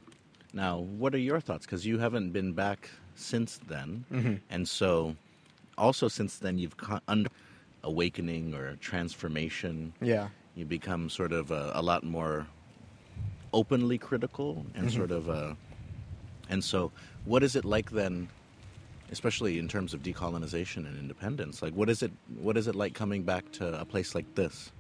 now, 0.53 0.79
what 0.79 1.15
are 1.15 1.19
your 1.19 1.41
thoughts? 1.41 1.67
Because 1.67 1.85
you 1.87 1.99
haven't 1.99 2.31
been 2.33 2.53
back 2.53 2.89
since 3.17 3.59
then, 3.69 4.05
Mm-hmm. 4.13 4.35
and 4.51 4.69
so 4.69 5.17
also 5.77 6.09
since 6.09 6.39
then 6.39 6.59
you've 6.59 6.77
con- 6.77 7.01
under 7.09 7.31
awakening 7.83 8.55
or 8.55 8.77
transformation. 8.77 9.93
Yeah. 10.01 10.29
You 10.55 10.65
become 10.65 11.11
sort 11.11 11.33
of 11.33 11.51
a, 11.51 11.73
a 11.75 11.83
lot 11.83 12.05
more 12.05 12.47
openly 13.53 13.99
critical 13.99 14.65
and 14.75 14.87
Mm-hmm. 14.89 14.97
sort 14.99 15.11
of 15.11 15.29
uh 15.29 15.55
and 16.51 16.63
so 16.63 16.93
what 17.25 17.43
is 17.43 17.57
it 17.57 17.65
like 17.65 17.91
then 17.91 18.29
especially 19.11 19.59
in 19.59 19.69
terms 19.69 19.95
of 19.95 20.03
decolonization 20.03 20.87
and 20.87 20.99
independence 20.99 21.63
like 21.63 21.75
what 21.75 21.89
is 21.91 22.03
it 22.03 22.13
what 22.39 22.57
is 22.57 22.67
it 22.67 22.75
like 22.75 22.95
coming 22.95 23.23
back 23.23 23.51
to 23.53 23.81
a 23.81 23.85
place 23.85 24.15
like 24.15 24.35
this? 24.35 24.73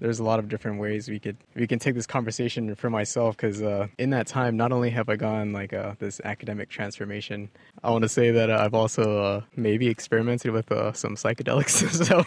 There's 0.00 0.18
a 0.18 0.24
lot 0.24 0.40
of 0.40 0.48
different 0.48 0.80
ways 0.80 1.08
we 1.08 1.20
could 1.20 1.36
we 1.54 1.66
can 1.68 1.78
take 1.78 1.94
this 1.94 2.08
conversation 2.08 2.74
for 2.74 2.90
myself 2.90 3.36
because 3.36 3.62
uh, 3.62 3.86
in 3.98 4.10
that 4.10 4.26
time 4.26 4.56
not 4.56 4.72
only 4.72 4.90
have 4.90 5.08
i 5.08 5.14
gone 5.14 5.52
like 5.52 5.72
uh, 5.72 5.94
this 6.00 6.20
academic 6.24 6.68
transformation 6.70 7.48
i 7.84 7.90
want 7.90 8.02
to 8.02 8.08
say 8.08 8.32
that 8.32 8.50
uh, 8.50 8.58
i've 8.64 8.74
also 8.74 9.22
uh, 9.22 9.40
maybe 9.54 9.86
experimented 9.86 10.50
with 10.50 10.72
uh, 10.72 10.92
some 10.92 11.14
psychedelics 11.14 11.70
so. 12.06 12.24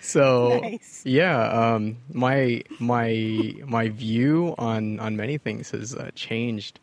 So 0.00 0.60
Nice. 0.62 1.02
yeah 1.06 1.48
um, 1.48 1.96
my 2.12 2.62
my 2.78 3.54
my 3.66 3.88
view 3.88 4.54
on 4.58 5.00
on 5.00 5.16
many 5.16 5.38
things 5.38 5.70
has 5.70 5.94
uh, 5.94 6.10
changed. 6.14 6.80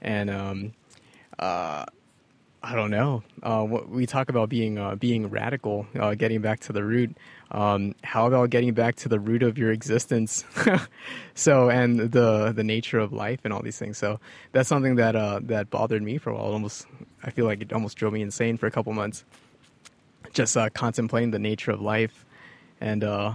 And 0.00 0.30
um, 0.30 0.72
uh, 1.38 1.84
I 2.64 2.76
don't 2.76 2.92
know. 2.92 3.24
Uh, 3.42 3.64
what 3.64 3.88
we 3.88 4.06
talk 4.06 4.28
about 4.28 4.48
being 4.48 4.78
uh, 4.78 4.94
being 4.94 5.28
radical, 5.28 5.86
uh, 5.98 6.14
getting 6.14 6.40
back 6.40 6.60
to 6.60 6.72
the 6.72 6.84
root. 6.84 7.16
Um, 7.50 7.94
how 8.04 8.26
about 8.26 8.50
getting 8.50 8.72
back 8.72 8.94
to 8.96 9.08
the 9.08 9.18
root 9.18 9.42
of 9.42 9.58
your 9.58 9.72
existence? 9.72 10.44
so 11.34 11.70
and 11.70 11.98
the 12.12 12.52
the 12.52 12.62
nature 12.62 13.00
of 13.00 13.12
life 13.12 13.40
and 13.42 13.52
all 13.52 13.62
these 13.62 13.78
things. 13.78 13.98
So 13.98 14.20
that's 14.52 14.68
something 14.68 14.94
that 14.96 15.16
uh, 15.16 15.40
that 15.42 15.70
bothered 15.70 16.02
me 16.02 16.18
for 16.18 16.30
a 16.30 16.34
while. 16.34 16.52
Almost, 16.52 16.86
I 17.24 17.30
feel 17.30 17.46
like 17.46 17.62
it 17.62 17.72
almost 17.72 17.96
drove 17.96 18.12
me 18.12 18.22
insane 18.22 18.56
for 18.56 18.66
a 18.66 18.70
couple 18.70 18.92
months. 18.92 19.24
Just 20.32 20.56
uh, 20.56 20.70
contemplating 20.70 21.32
the 21.32 21.40
nature 21.40 21.72
of 21.72 21.80
life 21.80 22.24
and 22.80 23.02
uh, 23.02 23.32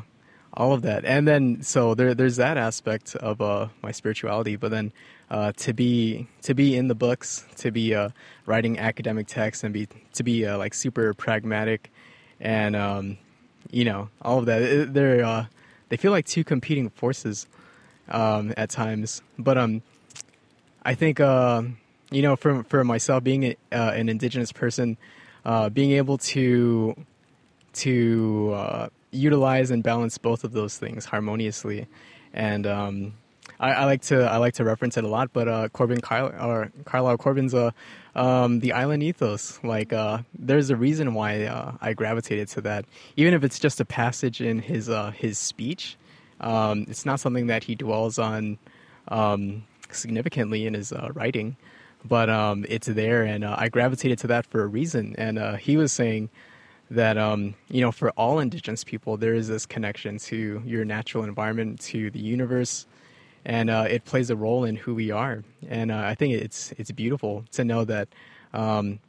all 0.54 0.72
of 0.72 0.84
that. 0.84 1.04
And 1.04 1.28
then 1.28 1.62
so 1.64 1.96
there 1.96 2.14
there's 2.14 2.38
that 2.38 2.58
aspect 2.58 3.14
of 3.18 3.42
uh, 3.42 3.68
my 3.82 3.92
spirituality, 3.92 4.56
but 4.56 4.72
then 4.72 4.94
uh, 5.30 5.52
to 5.58 5.74
be 5.74 6.28
to 6.44 6.54
be 6.54 6.76
in 6.76 6.88
the 6.88 6.96
books, 6.96 7.46
to 7.58 7.72
be 7.72 7.94
uh, 7.94 8.10
writing 8.46 8.80
academic 8.80 9.28
texts, 9.28 9.64
and 9.64 9.74
be 9.74 9.88
to 10.14 10.24
be 10.24 10.46
uh, 10.46 10.58
like 10.58 10.74
super 10.74 11.14
pragmatic, 11.14 11.92
and 12.40 12.76
um, 12.76 13.18
you 13.72 13.84
know 13.84 14.10
all 14.22 14.40
of 14.40 14.46
that. 14.46 14.94
They're 14.94 15.24
uh, 15.24 15.46
they 15.90 15.98
feel 15.98 16.12
like 16.12 16.26
two 16.26 16.44
competing 16.44 16.90
forces 16.90 17.48
um, 18.10 18.54
at 18.56 18.70
times. 18.70 19.22
But 19.38 19.58
um, 19.58 19.82
I 20.84 20.96
think 20.96 21.20
uh, 21.20 21.64
you 22.10 22.22
know 22.22 22.36
for 22.36 22.64
for 22.64 22.84
myself 22.84 23.24
being 23.24 23.44
a, 23.46 23.58
an 23.72 24.08
indigenous 24.08 24.52
person, 24.52 24.98
being 25.74 25.92
able 25.92 26.18
to 26.20 26.96
to 27.74 28.90
utilize 29.12 29.72
and 29.72 29.84
balance 29.84 30.18
both 30.18 30.44
of 30.44 30.52
those 30.52 30.78
things 30.78 31.06
harmoniously. 31.06 31.88
And 32.34 32.68
um, 32.68 33.14
I, 33.60 33.72
I 33.72 33.86
like 33.86 34.02
to 34.04 34.24
I 34.24 34.38
like 34.38 34.56
to 34.56 34.64
reference 34.64 34.98
it 34.98 35.04
a 35.04 35.08
lot. 35.08 35.32
But 35.34 35.48
uh, 35.48 35.70
Corbin 35.70 36.02
Carl 36.02 36.28
or 36.28 36.72
Carlyle 36.86 37.18
Corbin's 37.18 37.54
uh, 37.54 37.72
um, 38.18 38.60
the 38.60 38.74
island 38.74 39.04
ethos. 39.04 39.60
Like 39.64 39.94
uh, 39.94 40.20
there's 40.38 40.70
a 40.70 40.76
reason 40.76 41.14
why 41.14 41.46
uh, 41.46 41.74
I 41.80 41.94
gravitated 41.94 42.50
to 42.50 42.62
that, 42.62 42.86
even 43.16 43.34
if 43.34 43.44
it's 43.44 43.60
just 43.60 43.80
a 43.80 43.86
passage 43.86 44.42
in 44.42 44.60
his 44.60 44.90
uh, 44.90 45.12
his 45.12 45.38
speech. 45.38 45.98
Um, 46.40 46.86
it's 46.88 47.06
not 47.06 47.20
something 47.20 47.48
that 47.48 47.64
he 47.64 47.76
dwells 47.76 48.20
on 48.20 48.60
um, 49.08 49.64
significantly 49.90 50.68
in 50.68 50.76
his 50.76 50.92
uh, 50.92 51.10
writing, 51.14 51.58
but 52.06 52.30
um, 52.30 52.66
it's 52.70 52.88
there, 52.88 53.24
and 53.24 53.44
uh, 53.44 53.56
I 53.58 53.70
gravitated 53.70 54.20
to 54.20 54.28
that 54.28 54.46
for 54.46 54.62
a 54.62 54.68
reason. 54.68 55.16
And 55.18 55.40
uh, 55.40 55.56
he 55.56 55.78
was 55.78 55.92
saying 55.92 56.30
that 56.92 57.18
um, 57.18 57.56
you 57.70 57.82
know, 57.82 57.92
for 57.92 58.12
all 58.12 58.40
indigenous 58.40 58.84
people, 58.84 59.18
there 59.18 59.34
is 59.34 59.48
this 59.48 59.66
connection 59.66 60.18
to 60.20 60.62
your 60.66 60.86
natural 60.86 61.24
environment, 61.24 61.82
to 61.82 62.12
the 62.12 62.20
universe, 62.20 62.86
and 63.48 63.70
uh, 63.70 63.86
it 63.90 64.04
plays 64.04 64.30
a 64.30 64.36
role 64.36 64.66
in 64.66 64.76
who 64.76 64.94
we 64.94 65.10
are. 65.10 65.42
And 65.70 65.90
uh, 65.90 66.04
I 66.06 66.16
think 66.16 66.34
it's 66.36 66.74
it's 66.78 66.92
beautiful 66.92 67.46
to 67.54 67.64
know 67.64 67.86
that. 67.86 68.10
Um, 68.54 69.00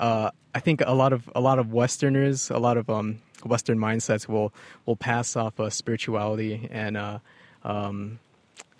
uh, 0.00 0.30
I 0.54 0.60
think 0.60 0.80
a 0.84 0.94
lot 0.94 1.12
of 1.12 1.30
a 1.34 1.40
lot 1.40 1.58
of 1.58 1.72
Westerners, 1.72 2.50
a 2.50 2.58
lot 2.58 2.78
of 2.78 2.88
um, 2.88 3.18
Western 3.44 3.78
mindsets 3.78 4.26
will 4.26 4.52
will 4.86 4.96
pass 4.96 5.36
off 5.36 5.54
spirituality 5.68 6.66
and 6.72 6.96
uh, 6.96 7.18
um, 7.62 8.18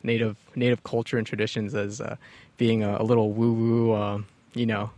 native 0.03 0.39
native 0.57 0.83
culture 0.85 1.19
and 1.19 1.27
traditions 1.27 1.75
as 1.75 2.01
uh, 2.01 2.17
being 2.57 2.83
a, 2.83 2.97
a 2.99 3.05
little 3.05 3.31
woo 3.33 3.53
woo. 3.53 3.93
Uh, 3.93 4.23
you 4.55 4.65
know, 4.65 4.91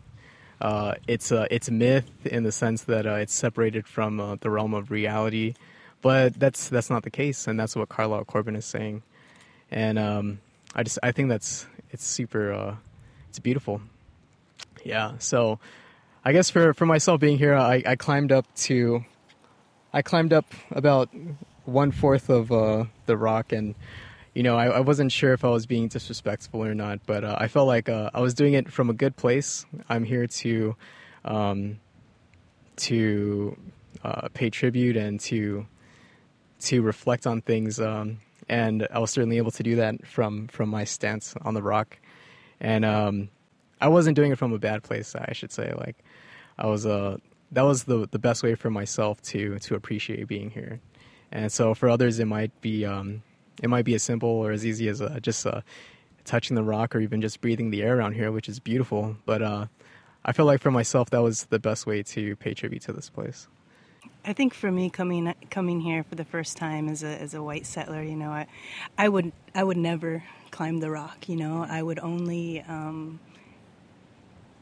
it's 1.09 1.33
a 1.33 1.53
it's 1.53 1.69
myth 1.69 2.09
in 2.25 2.45
the 2.45 2.53
sense 2.53 2.83
that 2.85 3.07
it's 3.07 3.35
separated 3.35 3.89
from 3.89 4.39
the 4.41 4.51
realm 4.51 4.73
of 4.73 4.93
reality, 4.93 5.55
but 6.01 6.39
that's 6.39 6.69
that's 6.69 6.91
not 6.91 7.03
the 7.03 7.11
case, 7.11 7.49
and 7.49 7.59
that's 7.59 7.75
what 7.75 7.89
Carlyle 7.89 8.25
Corbin 8.25 8.55
is 8.55 8.65
saying. 8.65 9.03
And 9.71 9.99
um, 9.99 10.41
I 10.75 10.83
just 10.83 10.99
I 11.03 11.13
think 11.13 11.29
that's 11.29 11.67
it's 11.91 12.05
super 12.05 12.53
uh, 12.53 12.77
it's 13.29 13.39
beautiful. 13.39 13.81
Yeah, 14.85 15.15
so 15.19 15.59
I 16.25 16.33
guess 16.33 16.51
for 16.51 16.75
for 16.75 16.87
myself 16.87 17.21
being 17.21 17.39
here, 17.39 17.55
I, 17.55 17.83
I 17.87 17.97
climbed 17.97 18.33
up 18.33 18.47
to 18.67 19.05
I 19.93 20.03
climbed 20.03 20.33
up 20.33 20.47
about 20.71 21.11
one 21.65 21.93
fourth 21.93 22.29
of 22.29 22.53
uh, 22.53 22.85
the 23.07 23.17
rock, 23.17 23.53
and 23.53 23.75
you 24.35 24.43
know 24.43 24.57
I, 24.57 24.67
I 24.67 24.81
wasn't 24.81 25.13
sure 25.13 25.33
if 25.33 25.45
I 25.45 25.49
was 25.49 25.67
being 25.67 25.89
disrespectful 25.89 26.65
or 26.65 26.75
not, 26.75 27.01
but 27.07 27.25
uh, 27.25 27.37
I 27.39 27.49
felt 27.49 27.67
like 27.67 27.89
uh, 27.89 28.11
I 28.13 28.21
was 28.21 28.35
doing 28.35 28.55
it 28.55 28.71
from 28.71 28.91
a 28.91 28.95
good 28.95 29.17
place. 29.17 29.67
I'm 29.89 30.05
here 30.05 30.27
to 30.27 30.77
um, 31.25 31.81
to 32.77 33.57
uh, 34.05 34.29
pay 34.35 34.51
tribute 34.51 34.97
and 34.97 35.21
to 35.21 35.67
to 36.61 36.83
reflect 36.83 37.27
on 37.27 37.41
things, 37.41 37.81
um, 37.81 38.19
and 38.51 38.89
I 38.91 38.99
was 38.99 39.13
certainly 39.13 39.39
able 39.39 39.53
to 39.53 39.63
do 39.63 39.77
that 39.77 40.07
from 40.07 40.49
from 40.49 40.69
my 40.69 40.85
stance 40.85 41.35
on 41.43 41.55
the 41.55 41.63
rock, 41.63 41.99
and 42.61 42.85
um, 42.85 43.31
I 43.81 43.89
wasn't 43.89 44.17
doing 44.17 44.33
it 44.33 44.39
from 44.39 44.53
a 44.53 44.59
bad 44.59 44.83
place. 44.83 45.15
I 45.15 45.33
should 45.33 45.53
say, 45.53 45.73
like 45.79 45.97
I 46.59 46.67
was 46.67 46.85
uh, 46.85 47.19
that 47.53 47.63
was 47.63 47.85
the 47.85 48.09
the 48.11 48.19
best 48.19 48.43
way 48.43 48.57
for 48.57 48.69
myself 48.69 49.23
to 49.23 49.59
to 49.61 49.77
appreciate 49.77 50.27
being 50.27 50.51
here. 50.51 50.81
And 51.33 51.53
so 51.53 51.75
for 51.75 51.89
others, 51.89 52.19
it 52.19 52.25
might 52.25 52.61
be 52.61 52.85
um, 52.85 53.23
it 53.63 53.71
might 53.71 53.85
be 53.85 53.95
as 53.95 54.03
simple 54.03 54.29
or 54.29 54.51
as 54.51 54.67
easy 54.67 54.89
as 54.89 55.01
uh, 55.01 55.21
just 55.23 55.47
uh, 55.47 55.61
touching 56.25 56.57
the 56.57 56.65
rock 56.65 56.97
or 56.97 57.01
even 57.01 57.23
just 57.23 57.41
breathing 57.41 57.71
the 57.71 57.83
air 57.83 57.99
around 57.99 58.15
here, 58.15 58.33
which 58.33 58.49
is 58.49 58.59
beautiful. 58.59 59.17
But 59.27 59.43
uh, 59.43 59.67
I 60.25 60.33
feel 60.33 60.45
like 60.45 60.61
for 60.61 60.73
myself, 60.73 61.11
that 61.11 61.23
was 61.23 61.45
the 61.45 61.61
best 61.61 61.87
way 61.87 62.03
to 62.03 62.35
pay 62.35 62.53
tribute 62.53 62.83
to 62.83 62.93
this 62.93 63.11
place. 63.11 63.47
I 64.25 64.35
think 64.35 64.53
for 64.53 64.71
me 64.71 64.91
coming 64.91 65.33
coming 65.51 65.81
here 65.81 66.05
for 66.05 66.15
the 66.15 66.25
first 66.25 66.57
time 66.57 66.89
as 66.89 67.03
a 67.03 67.21
as 67.21 67.33
a 67.33 67.43
white 67.43 67.67
settler, 67.67 68.03
you 68.03 68.17
know, 68.17 68.31
I 68.31 68.47
I 68.99 69.09
would 69.09 69.33
I 69.55 69.65
would 69.65 69.79
never 69.79 70.23
climb 70.51 70.81
the 70.81 70.91
rock. 70.91 71.29
You 71.29 71.37
know, 71.37 71.67
I 71.69 71.83
would 71.83 71.99
only, 71.99 72.61
um, 72.63 73.19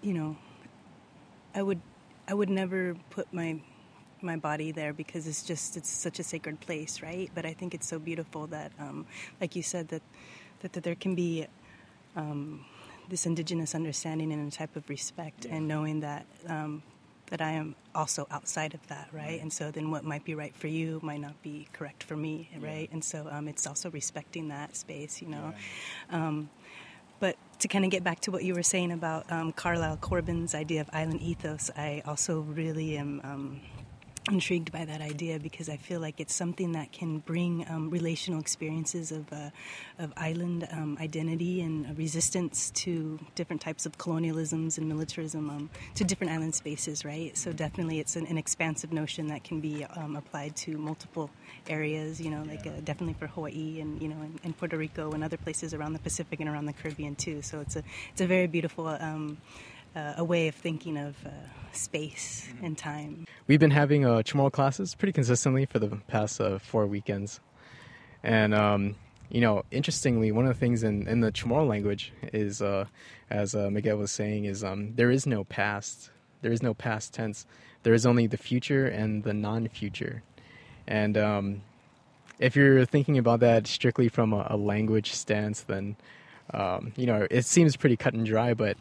you 0.01 0.15
know, 0.15 0.37
I 1.55 1.63
would 1.63 1.81
I 2.29 2.35
would 2.35 2.51
never 2.51 2.95
put 3.11 3.33
my 3.33 3.61
my 4.23 4.37
body 4.37 4.71
there 4.71 4.93
because 4.93 5.27
it's 5.27 5.43
just 5.43 5.77
it's 5.77 5.91
such 5.91 6.21
a 6.21 6.23
sacred 6.23 6.61
place, 6.61 7.03
right? 7.03 7.31
But 7.35 7.45
I 7.45 7.53
think 7.53 7.75
it's 7.75 7.87
so 7.89 7.99
beautiful 7.99 8.47
that, 8.49 8.71
um, 8.79 9.07
like 9.41 9.57
you 9.57 9.63
said, 9.63 9.89
that 9.89 10.03
that, 10.61 10.73
that 10.75 10.85
there 10.85 10.97
can 10.97 11.15
be. 11.15 11.47
Um, 12.17 12.65
this 13.09 13.25
indigenous 13.25 13.75
understanding 13.75 14.31
and 14.33 14.53
a 14.53 14.55
type 14.55 14.77
of 14.77 14.87
respect, 14.91 15.47
and 15.47 15.67
knowing 15.67 16.01
that 16.01 16.27
um, 16.47 16.83
that 17.31 17.41
I 17.41 17.53
am 17.53 17.75
also 17.95 18.27
outside 18.31 18.75
of 18.75 18.87
that, 18.89 19.09
right? 19.13 19.41
And 19.41 19.53
so 19.53 19.71
then 19.71 19.91
what 19.91 20.05
might 20.05 20.25
be 20.25 20.35
right 20.35 20.55
for 20.55 20.69
you 20.69 21.01
might 21.03 21.21
not 21.21 21.41
be 21.43 21.69
correct 21.73 22.03
for 22.03 22.17
me, 22.17 22.51
right? 22.61 22.89
And 22.93 23.05
so 23.05 23.29
um, 23.31 23.49
it's 23.49 23.67
also 23.67 23.91
respecting 23.91 24.49
that 24.49 24.77
space, 24.77 25.21
you 25.23 25.29
know. 25.29 25.53
Um, 26.11 26.51
but 27.21 27.37
to 27.61 27.69
kind 27.69 27.85
of 27.85 27.91
get 27.91 28.05
back 28.05 28.21
to 28.21 28.31
what 28.31 28.45
you 28.45 28.55
were 28.55 28.63
saying 28.63 28.93
about 28.93 29.31
um, 29.33 29.53
Carlyle 29.53 29.97
Corbin's 29.97 30.55
idea 30.55 30.81
of 30.81 30.89
island 30.93 31.21
ethos, 31.21 31.71
I 31.77 32.03
also 32.07 32.41
really 32.41 32.97
am 32.97 33.21
um, 33.25 33.61
intrigued 34.29 34.73
by 34.73 34.85
that 34.85 35.01
idea 35.01 35.39
because 35.39 35.69
I 35.69 35.77
feel 35.77 36.01
like 36.01 36.21
it's 36.21 36.35
something 36.35 36.73
that 36.73 36.93
can 36.93 37.19
bring 37.19 37.67
um, 37.69 37.91
relational 37.91 38.41
experiences 38.41 39.13
of, 39.13 39.33
uh, 39.33 39.51
of 39.99 40.13
island 40.17 40.69
um, 40.73 40.97
identity 41.01 41.61
and 41.61 41.97
resistance 41.97 42.71
to 42.71 43.19
different 43.35 43.63
types 43.63 43.87
of 43.87 43.97
colonialisms 43.99 44.79
and 44.79 44.89
militarism 44.89 45.51
um, 45.51 45.71
to 45.95 46.05
different 46.05 46.33
island 46.33 46.55
spaces, 46.55 47.05
right? 47.05 47.37
So 47.37 47.53
definitely 47.53 48.01
it's 48.01 48.17
an, 48.17 48.27
an 48.27 48.39
expansive 48.39 48.93
notion 48.93 49.29
that 49.29 49.45
can 49.45 49.61
be 49.61 49.85
um, 49.85 50.17
applied 50.17 50.57
to 50.57 50.77
multiple 50.79 51.31
areas, 51.69 52.21
you 52.21 52.31
know, 52.31 52.43
like 52.45 52.67
uh, 52.67 52.81
definitely 52.85 53.15
for 53.15 53.27
Hawaii 53.27 53.81
and, 53.81 54.01
you 54.01 54.09
know, 54.09 54.21
and, 54.21 54.39
and, 54.45 54.57
Puerto 54.59 54.77
Rico 54.77 55.13
and 55.13 55.23
other 55.23 55.37
places 55.37 55.73
around 55.73 55.93
the 55.93 55.99
Pacific 56.01 56.41
and 56.41 56.49
around 56.49 56.67
the 56.67 56.73
Caribbean 56.73 57.15
too. 57.15 57.43
So 57.43 57.61
it's 57.61 57.77
a, 57.77 57.83
it's 58.11 58.21
a 58.21 58.27
very 58.27 58.47
beautiful 58.47 58.89
um, 58.89 59.39
uh, 59.95 60.15
a 60.17 60.25
way 60.25 60.49
of 60.49 60.55
thinking 60.55 60.97
of 60.97 61.17
uh, 61.27 61.31
space 61.73 62.49
and 62.63 62.77
time. 62.77 63.27
We've 63.47 63.61
been 63.61 63.71
having 63.71 64.05
uh, 64.05 64.23
Chamorro 64.23 64.53
classes 64.53 64.95
pretty 64.95 65.13
consistently 65.13 65.67
for 65.67 65.79
the 65.79 65.89
past 66.09 66.41
uh, 66.41 66.59
four 66.59 66.87
weekends. 66.87 67.41
And, 68.23 68.55
um, 68.55 68.97
you 69.31 69.41
know, 69.41 69.65
interestingly, 69.71 70.33
one 70.33 70.47
of 70.47 70.55
the 70.55 70.59
things 70.59 70.83
in, 70.83 71.07
in 71.07 71.21
the 71.21 71.33
Chamorro 71.33 71.69
language 71.69 72.13
is, 72.33 72.63
uh, 72.63 72.87
as 73.31 73.55
uh, 73.55 73.71
Miguel 73.71 73.97
was 73.97 74.11
saying, 74.11 74.45
is 74.45 74.65
um, 74.65 74.95
there 74.95 75.11
is 75.11 75.27
no 75.27 75.45
past. 75.45 76.11
There 76.43 76.53
is 76.53 76.63
no 76.63 76.75
past 76.75 77.13
tense. 77.13 77.47
There 77.83 77.95
is 77.95 78.07
only 78.07 78.27
the 78.27 78.37
future 78.37 78.87
and 78.87 79.23
the 79.23 79.35
non 79.35 79.69
future. 79.69 80.23
And 80.87 81.19
um, 81.19 81.63
if 82.39 82.57
you're 82.57 82.85
thinking 82.85 83.19
about 83.19 83.41
that 83.41 83.67
strictly 83.67 84.09
from 84.09 84.33
a, 84.33 84.47
a 84.51 84.57
language 84.57 85.13
stance, 85.13 85.63
then, 85.63 85.97
um, 86.55 86.93
you 86.97 87.07
know, 87.07 87.27
it 87.31 87.45
seems 87.45 87.77
pretty 87.77 87.97
cut 87.97 88.15
and 88.15 88.25
dry, 88.25 88.55
but 88.55 88.77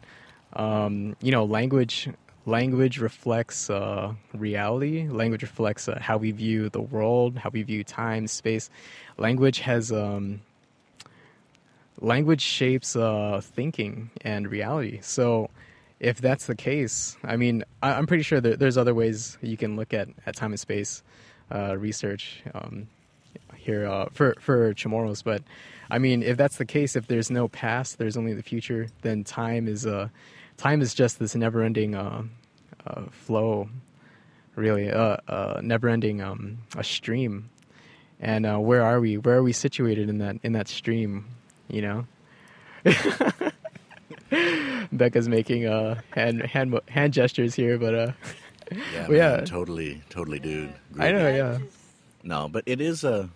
um, 0.54 1.16
you 1.20 1.30
know, 1.30 1.44
language 1.44 2.08
language 2.46 2.98
reflects 2.98 3.68
uh, 3.70 4.14
reality. 4.32 5.06
Language 5.08 5.42
reflects 5.42 5.88
uh, 5.88 5.98
how 6.00 6.16
we 6.16 6.32
view 6.32 6.70
the 6.70 6.80
world, 6.80 7.36
how 7.36 7.50
we 7.50 7.62
view 7.62 7.84
time, 7.84 8.26
space. 8.26 8.70
Language 9.18 9.60
has 9.60 9.92
um, 9.92 10.40
language 12.00 12.40
shapes 12.40 12.96
uh, 12.96 13.40
thinking 13.42 14.10
and 14.22 14.50
reality. 14.50 14.98
So, 15.02 15.50
if 16.00 16.20
that's 16.20 16.46
the 16.46 16.54
case, 16.54 17.16
I 17.24 17.36
mean, 17.36 17.64
I, 17.82 17.98
am 17.98 18.06
pretty 18.06 18.22
sure 18.22 18.40
there's 18.40 18.78
other 18.78 18.94
ways 18.94 19.36
you 19.42 19.56
can 19.56 19.74
look 19.76 19.92
at, 19.92 20.08
at 20.26 20.36
time 20.36 20.52
and 20.52 20.60
space 20.60 21.02
uh, 21.52 21.76
research 21.76 22.40
um, 22.54 22.88
here 23.56 23.86
uh, 23.86 24.06
for 24.12 24.36
for 24.40 24.72
Chamorros. 24.74 25.24
But 25.24 25.42
I 25.90 25.98
mean, 25.98 26.22
if 26.22 26.36
that's 26.36 26.56
the 26.56 26.64
case, 26.64 26.94
if 26.96 27.08
there's 27.08 27.30
no 27.30 27.48
past, 27.48 27.98
there's 27.98 28.16
only 28.16 28.32
the 28.32 28.42
future, 28.42 28.88
then 29.02 29.24
time 29.24 29.66
is 29.66 29.86
a 29.86 29.98
uh, 29.98 30.08
time 30.58 30.82
is 30.82 30.92
just 30.92 31.18
this 31.18 31.34
never-ending 31.34 31.94
uh, 31.94 32.24
uh, 32.86 33.02
flow, 33.10 33.70
really, 34.54 34.90
uh, 34.90 35.16
uh 35.26 35.60
never-ending 35.62 36.20
um, 36.20 36.58
a 36.76 36.84
stream. 36.84 37.48
And 38.20 38.44
uh, 38.44 38.58
where 38.58 38.82
are 38.82 39.00
we? 39.00 39.16
Where 39.16 39.36
are 39.36 39.42
we 39.42 39.52
situated 39.52 40.10
in 40.10 40.18
that 40.18 40.36
in 40.42 40.52
that 40.52 40.68
stream? 40.68 41.24
You 41.68 41.82
know. 41.82 42.06
Becca's 44.92 45.28
making 45.28 45.66
uh, 45.66 46.00
hand 46.10 46.42
hand 46.42 46.78
hand 46.88 47.12
gestures 47.12 47.54
here, 47.54 47.78
but 47.78 47.94
uh, 47.94 48.12
yeah, 48.92 49.02
man, 49.08 49.12
yeah, 49.12 49.36
totally, 49.44 50.02
totally, 50.10 50.38
dude. 50.38 50.72
I 50.98 51.12
know, 51.12 51.28
yeah. 51.28 51.58
No, 52.22 52.48
but 52.48 52.64
it 52.66 52.80
is 52.80 53.04
a 53.04 53.30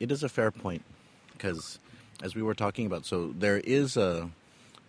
it 0.00 0.10
is 0.10 0.22
a 0.22 0.28
fair 0.28 0.50
point 0.50 0.82
because 1.32 1.78
as 2.22 2.34
we 2.34 2.42
were 2.42 2.54
talking 2.54 2.86
about, 2.86 3.06
so 3.06 3.32
there 3.38 3.58
is 3.58 3.96
a 3.96 4.30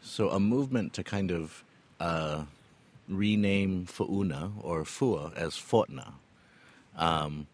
so 0.02 0.30
a 0.30 0.40
movement 0.40 0.94
to 0.94 1.04
kind 1.04 1.32
of 1.32 1.64
uh, 2.00 2.44
rename 3.08 3.86
Fu'una 3.86 4.52
or 4.62 4.84
Fua 4.84 5.34
as 5.36 5.54
Fortna. 5.54 6.14
Um, 6.98 7.48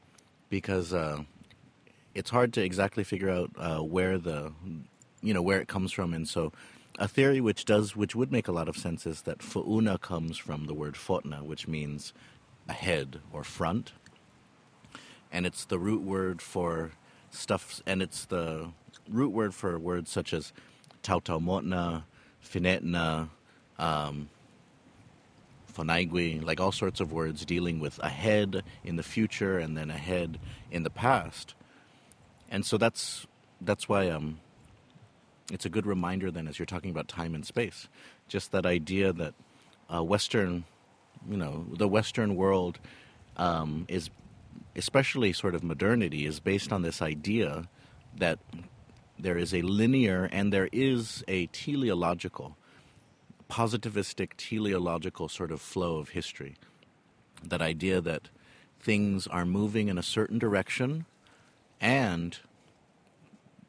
because 0.49 0.93
uh, 0.93 1.23
it's 2.13 2.29
hard 2.29 2.53
to 2.53 2.63
exactly 2.63 3.03
figure 3.03 3.29
out 3.29 3.51
uh, 3.57 3.79
where 3.79 4.17
the 4.17 4.51
you 5.23 5.33
know 5.33 5.41
where 5.41 5.59
it 5.59 5.67
comes 5.67 5.91
from, 5.91 6.13
and 6.13 6.27
so 6.27 6.51
a 6.99 7.07
theory 7.07 7.41
which 7.41 7.65
does 7.65 7.95
which 7.95 8.15
would 8.15 8.31
make 8.31 8.47
a 8.47 8.51
lot 8.51 8.67
of 8.67 8.77
sense 8.77 9.07
is 9.07 9.23
that 9.23 9.39
Fu'una 9.39 9.99
comes 9.99 10.37
from 10.37 10.65
the 10.65 10.73
word 10.73 10.95
Fortna, 10.95 11.41
which 11.41 11.67
means 11.67 12.13
ahead 12.67 13.21
or 13.31 13.43
front, 13.43 13.93
and 15.31 15.45
it's 15.45 15.65
the 15.65 15.79
root 15.79 16.01
word 16.01 16.41
for 16.41 16.91
stuff, 17.31 17.81
and 17.87 18.01
it's 18.01 18.25
the 18.25 18.69
root 19.09 19.31
word 19.31 19.53
for 19.55 19.79
words 19.79 20.11
such 20.11 20.33
as 20.33 20.53
Tautaumotna, 21.01 22.03
Finetna, 22.43 23.29
um, 23.81 24.29
like 25.77 26.59
all 26.59 26.71
sorts 26.71 26.99
of 26.99 27.11
words 27.11 27.43
dealing 27.43 27.79
with 27.79 27.97
ahead 27.99 28.63
in 28.83 28.95
the 28.97 29.03
future 29.03 29.57
and 29.57 29.75
then 29.75 29.89
ahead 29.89 30.39
in 30.69 30.83
the 30.83 30.89
past. 30.89 31.55
And 32.49 32.63
so 32.65 32.77
that's 32.77 33.25
that's 33.61 33.89
why 33.89 34.09
um, 34.09 34.39
it's 35.51 35.65
a 35.65 35.69
good 35.69 35.87
reminder 35.87 36.29
then 36.29 36.47
as 36.47 36.59
you're 36.59 36.65
talking 36.65 36.91
about 36.91 37.07
time 37.07 37.33
and 37.33 37.45
space, 37.45 37.87
just 38.27 38.51
that 38.51 38.65
idea 38.65 39.11
that 39.13 39.33
uh, 39.93 40.03
Western, 40.03 40.65
you 41.29 41.37
know, 41.37 41.65
the 41.73 41.87
Western 41.87 42.35
world 42.35 42.79
um, 43.37 43.85
is, 43.87 44.09
especially 44.75 45.33
sort 45.33 45.55
of 45.55 45.63
modernity, 45.63 46.25
is 46.25 46.39
based 46.39 46.71
on 46.71 46.81
this 46.83 47.01
idea 47.01 47.67
that 48.17 48.39
there 49.17 49.37
is 49.37 49.53
a 49.53 49.61
linear 49.61 50.29
and 50.31 50.51
there 50.51 50.69
is 50.71 51.23
a 51.27 51.47
teleological 51.47 52.55
positivistic 53.51 54.29
teleological 54.37 55.27
sort 55.27 55.51
of 55.51 55.59
flow 55.59 55.97
of 55.97 56.09
history. 56.09 56.55
That 57.43 57.61
idea 57.61 57.99
that 57.99 58.29
things 58.79 59.27
are 59.27 59.45
moving 59.45 59.89
in 59.89 59.97
a 59.97 60.03
certain 60.03 60.39
direction 60.39 61.05
and 61.81 62.37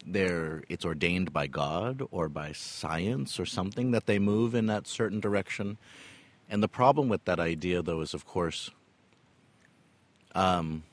they're, 0.06 0.62
it's 0.68 0.84
ordained 0.84 1.32
by 1.32 1.48
God 1.48 2.02
or 2.12 2.28
by 2.28 2.52
science 2.52 3.40
or 3.40 3.44
something 3.44 3.90
that 3.90 4.06
they 4.06 4.20
move 4.20 4.54
in 4.54 4.66
that 4.66 4.86
certain 4.86 5.18
direction. 5.18 5.78
And 6.48 6.62
the 6.62 6.68
problem 6.68 7.08
with 7.08 7.24
that 7.24 7.40
idea, 7.40 7.82
though, 7.82 8.02
is 8.02 8.14
of 8.14 8.24
course, 8.24 8.70
um, 10.34 10.84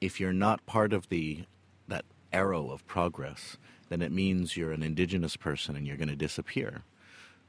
if 0.00 0.20
you're 0.20 0.32
not 0.32 0.64
part 0.64 0.92
of 0.92 1.08
the 1.08 1.44
that 1.88 2.04
arrow 2.32 2.70
of 2.70 2.86
progress, 2.86 3.56
then 3.88 4.00
it 4.00 4.12
means 4.12 4.56
you're 4.56 4.72
an 4.72 4.82
indigenous 4.82 5.36
person 5.36 5.74
and 5.74 5.86
you're 5.86 5.96
going 5.96 6.08
to 6.08 6.16
disappear 6.16 6.84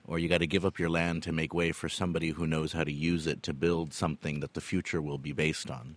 or 0.08 0.20
you 0.20 0.28
got 0.28 0.40
to 0.40 0.48
give 0.48 0.66
up 0.66 0.80
your 0.80 0.90
land 0.90 1.24
to 1.24 1.32
make 1.32 1.54
way 1.54 1.72
for 1.72 1.90
somebody 1.90 2.30
who 2.30 2.46
knows 2.46 2.74
how 2.74 2.84
to 2.84 2.92
use 2.92 3.26
it 3.28 3.42
to 3.44 3.54
build 3.54 3.94
something 3.94 4.40
that 4.42 4.54
the 4.54 4.62
future 4.62 5.02
will 5.02 5.18
be 5.18 5.32
based 5.32 5.70
on. 5.70 5.96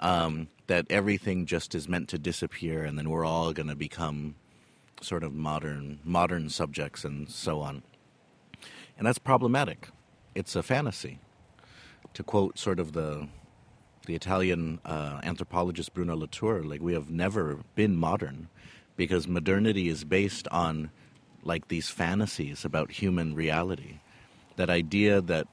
Um, 0.00 0.48
that 0.66 0.86
everything 0.88 1.46
just 1.46 1.74
is 1.74 1.88
meant 1.88 2.08
to 2.08 2.18
disappear, 2.18 2.84
and 2.84 2.98
then 2.98 3.10
we're 3.10 3.24
all 3.24 3.52
going 3.52 3.68
to 3.68 3.76
become 3.76 4.34
sort 5.02 5.22
of 5.22 5.34
modern 5.34 5.98
modern 6.04 6.48
subjects 6.48 7.04
and 7.04 7.28
so 7.28 7.60
on. 7.60 7.82
And 8.96 9.06
that's 9.06 9.18
problematic. 9.18 9.88
It's 10.34 10.56
a 10.56 10.62
fantasy. 10.62 11.18
To 12.14 12.22
quote 12.22 12.58
sort 12.58 12.80
of 12.80 12.92
the 12.92 13.28
the 14.06 14.14
Italian 14.14 14.80
uh, 14.84 15.20
anthropologist 15.22 15.92
Bruno 15.92 16.16
Latour, 16.16 16.62
like 16.62 16.80
we 16.80 16.94
have 16.94 17.10
never 17.10 17.58
been 17.74 17.96
modern 17.96 18.48
because 18.96 19.28
modernity 19.28 19.88
is 19.88 20.04
based 20.04 20.48
on 20.48 20.90
like 21.42 21.68
these 21.68 21.88
fantasies 21.88 22.64
about 22.64 22.90
human 22.90 23.34
reality 23.34 24.00
that 24.56 24.68
idea 24.68 25.22
that 25.22 25.46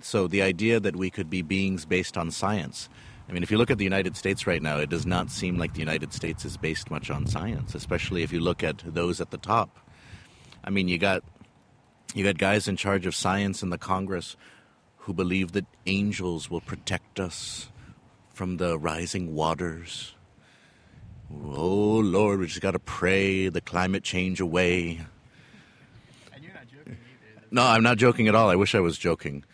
so 0.00 0.28
the 0.28 0.40
idea 0.42 0.78
that 0.78 0.94
we 0.94 1.10
could 1.10 1.28
be 1.28 1.42
beings 1.42 1.84
based 1.84 2.16
on 2.16 2.30
science. 2.30 2.88
I 3.28 3.32
mean, 3.32 3.42
if 3.42 3.50
you 3.50 3.58
look 3.58 3.70
at 3.70 3.78
the 3.78 3.84
United 3.84 4.16
States 4.16 4.46
right 4.46 4.62
now, 4.62 4.78
it 4.78 4.90
does 4.90 5.06
not 5.06 5.30
seem 5.30 5.58
like 5.58 5.72
the 5.72 5.80
United 5.80 6.12
States 6.12 6.44
is 6.44 6.56
based 6.56 6.90
much 6.90 7.10
on 7.10 7.26
science, 7.26 7.74
especially 7.74 8.22
if 8.22 8.32
you 8.32 8.40
look 8.40 8.62
at 8.62 8.82
those 8.84 9.20
at 9.20 9.30
the 9.30 9.38
top. 9.38 9.78
I 10.62 10.70
mean, 10.70 10.88
you 10.88 10.98
got 10.98 11.24
you 12.14 12.22
got 12.22 12.38
guys 12.38 12.68
in 12.68 12.76
charge 12.76 13.06
of 13.06 13.14
science 13.14 13.62
in 13.62 13.70
the 13.70 13.78
Congress 13.78 14.36
who 14.98 15.12
believe 15.12 15.52
that 15.52 15.66
angels 15.86 16.48
will 16.48 16.60
protect 16.60 17.18
us 17.18 17.70
from 18.32 18.58
the 18.58 18.78
rising 18.78 19.34
waters. 19.34 20.14
Oh 21.30 21.98
Lord, 21.98 22.38
we 22.40 22.46
just 22.46 22.60
got 22.60 22.72
to 22.72 22.78
pray 22.78 23.48
the 23.48 23.60
climate 23.60 24.04
change 24.04 24.40
away. 24.40 25.00
And 26.32 26.44
you're 26.44 26.54
not 26.54 26.68
joking 26.68 26.98
either. 26.98 27.43
No, 27.54 27.62
I'm 27.62 27.84
not 27.84 27.98
joking 27.98 28.26
at 28.26 28.34
all. 28.34 28.50
I 28.50 28.56
wish 28.56 28.74
I 28.74 28.80
was 28.80 28.98
joking. 28.98 29.44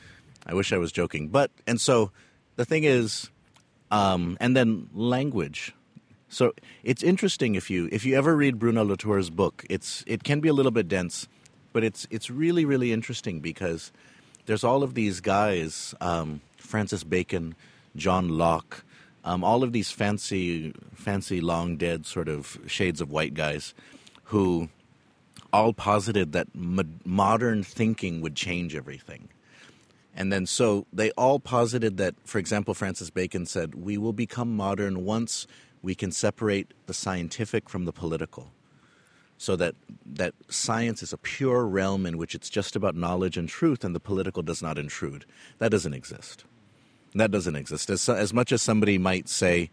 I 0.46 0.54
wish 0.54 0.72
I 0.72 0.78
was 0.78 0.90
joking. 0.90 1.28
But 1.28 1.50
and 1.66 1.78
so 1.78 2.12
the 2.56 2.64
thing 2.64 2.84
is, 2.84 3.28
um, 3.90 4.38
and 4.40 4.56
then 4.56 4.88
language. 4.94 5.74
So 6.30 6.54
it's 6.82 7.02
interesting 7.02 7.56
if 7.56 7.68
you 7.68 7.90
if 7.92 8.06
you 8.06 8.16
ever 8.16 8.34
read 8.34 8.58
Bruno 8.58 8.86
Latour's 8.86 9.28
book. 9.28 9.66
It's 9.68 10.02
it 10.06 10.24
can 10.24 10.40
be 10.40 10.48
a 10.48 10.54
little 10.54 10.70
bit 10.70 10.88
dense, 10.88 11.28
but 11.74 11.84
it's 11.84 12.06
it's 12.10 12.30
really 12.30 12.64
really 12.64 12.90
interesting 12.90 13.40
because 13.40 13.92
there's 14.46 14.64
all 14.64 14.82
of 14.82 14.94
these 14.94 15.20
guys, 15.20 15.94
um, 16.00 16.40
Francis 16.56 17.04
Bacon, 17.04 17.54
John 17.96 18.30
Locke, 18.30 18.82
um, 19.24 19.44
all 19.44 19.62
of 19.62 19.74
these 19.74 19.90
fancy 19.90 20.72
fancy 20.94 21.42
long 21.42 21.76
dead 21.76 22.06
sort 22.06 22.30
of 22.30 22.60
shades 22.66 23.02
of 23.02 23.10
white 23.10 23.34
guys, 23.34 23.74
who 24.24 24.70
all 25.52 25.72
posited 25.72 26.32
that 26.32 26.48
mo- 26.54 26.84
modern 27.04 27.62
thinking 27.62 28.20
would 28.20 28.34
change 28.34 28.74
everything. 28.74 29.28
And 30.14 30.32
then 30.32 30.46
so 30.46 30.86
they 30.92 31.10
all 31.12 31.38
posited 31.38 31.96
that, 31.98 32.14
for 32.24 32.38
example, 32.38 32.74
Francis 32.74 33.10
Bacon 33.10 33.46
said, 33.46 33.74
we 33.74 33.96
will 33.96 34.12
become 34.12 34.56
modern 34.56 35.04
once 35.04 35.46
we 35.82 35.94
can 35.94 36.12
separate 36.12 36.74
the 36.86 36.94
scientific 36.94 37.68
from 37.68 37.84
the 37.84 37.92
political. 37.92 38.52
So 39.38 39.56
that, 39.56 39.74
that 40.04 40.34
science 40.48 41.02
is 41.02 41.12
a 41.14 41.16
pure 41.16 41.64
realm 41.64 42.04
in 42.04 42.18
which 42.18 42.34
it's 42.34 42.50
just 42.50 42.76
about 42.76 42.94
knowledge 42.94 43.38
and 43.38 43.48
truth 43.48 43.84
and 43.84 43.94
the 43.94 44.00
political 44.00 44.42
does 44.42 44.62
not 44.62 44.76
intrude. 44.76 45.24
That 45.58 45.70
doesn't 45.70 45.94
exist. 45.94 46.44
That 47.14 47.30
doesn't 47.30 47.56
exist. 47.56 47.88
As, 47.88 48.08
as 48.08 48.34
much 48.34 48.52
as 48.52 48.60
somebody 48.60 48.98
might 48.98 49.28
say, 49.28 49.70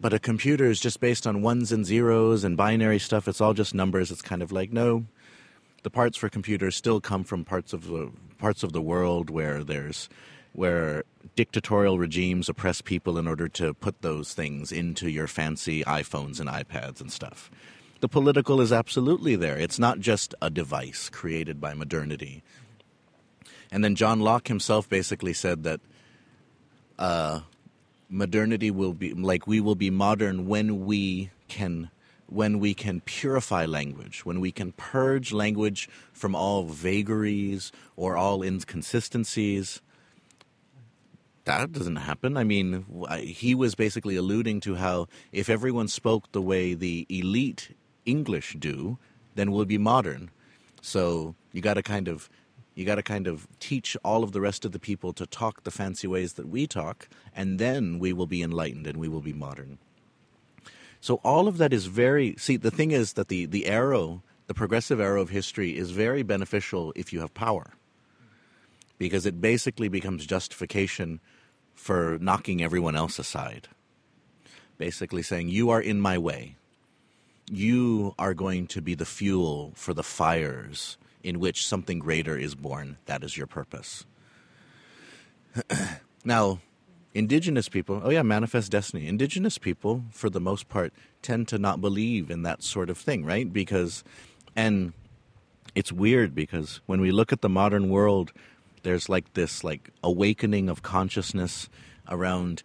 but 0.00 0.12
a 0.12 0.18
computer 0.18 0.66
is 0.66 0.80
just 0.80 1.00
based 1.00 1.26
on 1.26 1.42
ones 1.42 1.72
and 1.72 1.84
zeros 1.84 2.44
and 2.44 2.56
binary 2.56 2.98
stuff, 2.98 3.28
it's 3.28 3.40
all 3.40 3.54
just 3.54 3.74
numbers. 3.74 4.10
It's 4.10 4.22
kind 4.22 4.42
of 4.42 4.52
like, 4.52 4.72
no, 4.72 5.06
the 5.82 5.90
parts 5.90 6.16
for 6.16 6.28
computers 6.28 6.76
still 6.76 7.00
come 7.00 7.24
from 7.24 7.44
parts 7.44 7.72
of 7.72 7.86
the 7.86 8.10
parts 8.38 8.62
of 8.62 8.72
the 8.72 8.82
world 8.82 9.30
where 9.30 9.64
there's 9.64 10.08
where 10.52 11.04
dictatorial 11.34 11.98
regimes 11.98 12.48
oppress 12.48 12.80
people 12.80 13.18
in 13.18 13.28
order 13.28 13.46
to 13.46 13.74
put 13.74 14.00
those 14.00 14.32
things 14.32 14.72
into 14.72 15.10
your 15.10 15.26
fancy 15.26 15.84
iPhones 15.84 16.40
and 16.40 16.48
iPads 16.48 17.00
and 17.00 17.12
stuff. 17.12 17.50
The 18.00 18.08
political 18.08 18.60
is 18.60 18.72
absolutely 18.72 19.36
there. 19.36 19.58
It's 19.58 19.78
not 19.78 20.00
just 20.00 20.34
a 20.40 20.50
device 20.50 21.08
created 21.10 21.60
by 21.60 21.74
modernity. 21.74 22.42
And 23.70 23.84
then 23.84 23.94
John 23.94 24.20
Locke 24.20 24.48
himself 24.48 24.88
basically 24.88 25.34
said 25.34 25.64
that 25.64 25.80
uh, 26.98 27.40
modernity 28.08 28.70
will 28.70 28.92
be 28.92 29.12
like 29.14 29.46
we 29.46 29.60
will 29.60 29.74
be 29.74 29.90
modern 29.90 30.46
when 30.46 30.84
we 30.84 31.30
can 31.48 31.90
when 32.28 32.58
we 32.58 32.74
can 32.74 33.00
purify 33.02 33.64
language, 33.64 34.24
when 34.24 34.40
we 34.40 34.50
can 34.50 34.72
purge 34.72 35.32
language 35.32 35.88
from 36.12 36.34
all 36.34 36.64
vagaries 36.64 37.70
or 37.94 38.16
all 38.16 38.42
inconsistencies. 38.42 39.80
That 41.44 41.70
doesn't 41.70 41.96
happen. 41.96 42.36
I 42.36 42.42
mean, 42.42 42.84
he 43.20 43.54
was 43.54 43.76
basically 43.76 44.16
alluding 44.16 44.60
to 44.62 44.74
how 44.74 45.06
if 45.30 45.48
everyone 45.48 45.86
spoke 45.86 46.32
the 46.32 46.42
way 46.42 46.74
the 46.74 47.06
elite 47.08 47.76
English 48.04 48.56
do, 48.58 48.98
then 49.36 49.52
we'll 49.52 49.64
be 49.64 49.78
modern. 49.78 50.30
So 50.82 51.36
you 51.52 51.60
got 51.60 51.74
to 51.74 51.82
kind 51.82 52.08
of 52.08 52.28
you 52.76 52.84
got 52.84 52.96
to 52.96 53.02
kind 53.02 53.26
of 53.26 53.48
teach 53.58 53.96
all 54.04 54.22
of 54.22 54.32
the 54.32 54.40
rest 54.40 54.66
of 54.66 54.72
the 54.72 54.78
people 54.78 55.14
to 55.14 55.26
talk 55.26 55.64
the 55.64 55.70
fancy 55.70 56.06
ways 56.06 56.34
that 56.34 56.46
we 56.46 56.66
talk, 56.66 57.08
and 57.34 57.58
then 57.58 57.98
we 57.98 58.12
will 58.12 58.26
be 58.26 58.42
enlightened 58.42 58.86
and 58.86 58.98
we 58.98 59.08
will 59.08 59.22
be 59.22 59.32
modern. 59.32 59.78
So 61.00 61.16
all 61.24 61.48
of 61.48 61.56
that 61.56 61.72
is 61.72 61.86
very 61.86 62.36
see 62.36 62.56
the 62.56 62.70
thing 62.70 62.90
is 62.90 63.14
that 63.14 63.28
the 63.28 63.46
the 63.46 63.66
arrow, 63.66 64.22
the 64.46 64.54
progressive 64.54 65.00
arrow 65.00 65.22
of 65.22 65.30
history 65.30 65.76
is 65.76 65.90
very 65.90 66.22
beneficial 66.22 66.92
if 66.94 67.12
you 67.12 67.20
have 67.20 67.32
power. 67.32 67.72
Because 68.98 69.24
it 69.24 69.40
basically 69.40 69.88
becomes 69.88 70.26
justification 70.26 71.20
for 71.74 72.18
knocking 72.20 72.62
everyone 72.62 72.96
else 72.96 73.18
aside. 73.18 73.68
Basically 74.76 75.22
saying 75.22 75.48
you 75.48 75.70
are 75.70 75.80
in 75.80 76.00
my 76.00 76.18
way. 76.18 76.56
You 77.50 78.14
are 78.18 78.34
going 78.34 78.66
to 78.68 78.82
be 78.82 78.94
the 78.94 79.04
fuel 79.06 79.72
for 79.76 79.94
the 79.94 80.02
fires 80.02 80.98
in 81.26 81.40
which 81.40 81.66
something 81.66 81.98
greater 81.98 82.38
is 82.38 82.54
born. 82.54 82.98
That 83.06 83.24
is 83.24 83.36
your 83.36 83.48
purpose. 83.48 84.06
now, 86.24 86.60
indigenous 87.14 87.68
people, 87.68 88.00
oh 88.04 88.10
yeah, 88.10 88.22
manifest 88.22 88.70
destiny. 88.70 89.08
Indigenous 89.08 89.58
people, 89.58 90.04
for 90.12 90.30
the 90.30 90.38
most 90.38 90.68
part, 90.68 90.92
tend 91.22 91.48
to 91.48 91.58
not 91.58 91.80
believe 91.80 92.30
in 92.30 92.42
that 92.44 92.62
sort 92.62 92.88
of 92.88 92.96
thing, 92.96 93.24
right? 93.24 93.52
Because, 93.52 94.04
and 94.54 94.92
it's 95.74 95.90
weird 95.90 96.32
because 96.32 96.80
when 96.86 97.00
we 97.00 97.10
look 97.10 97.32
at 97.32 97.40
the 97.40 97.48
modern 97.48 97.88
world, 97.88 98.32
there's 98.84 99.08
like 99.08 99.34
this 99.34 99.64
like 99.64 99.90
awakening 100.04 100.68
of 100.68 100.84
consciousness 100.84 101.68
around 102.08 102.62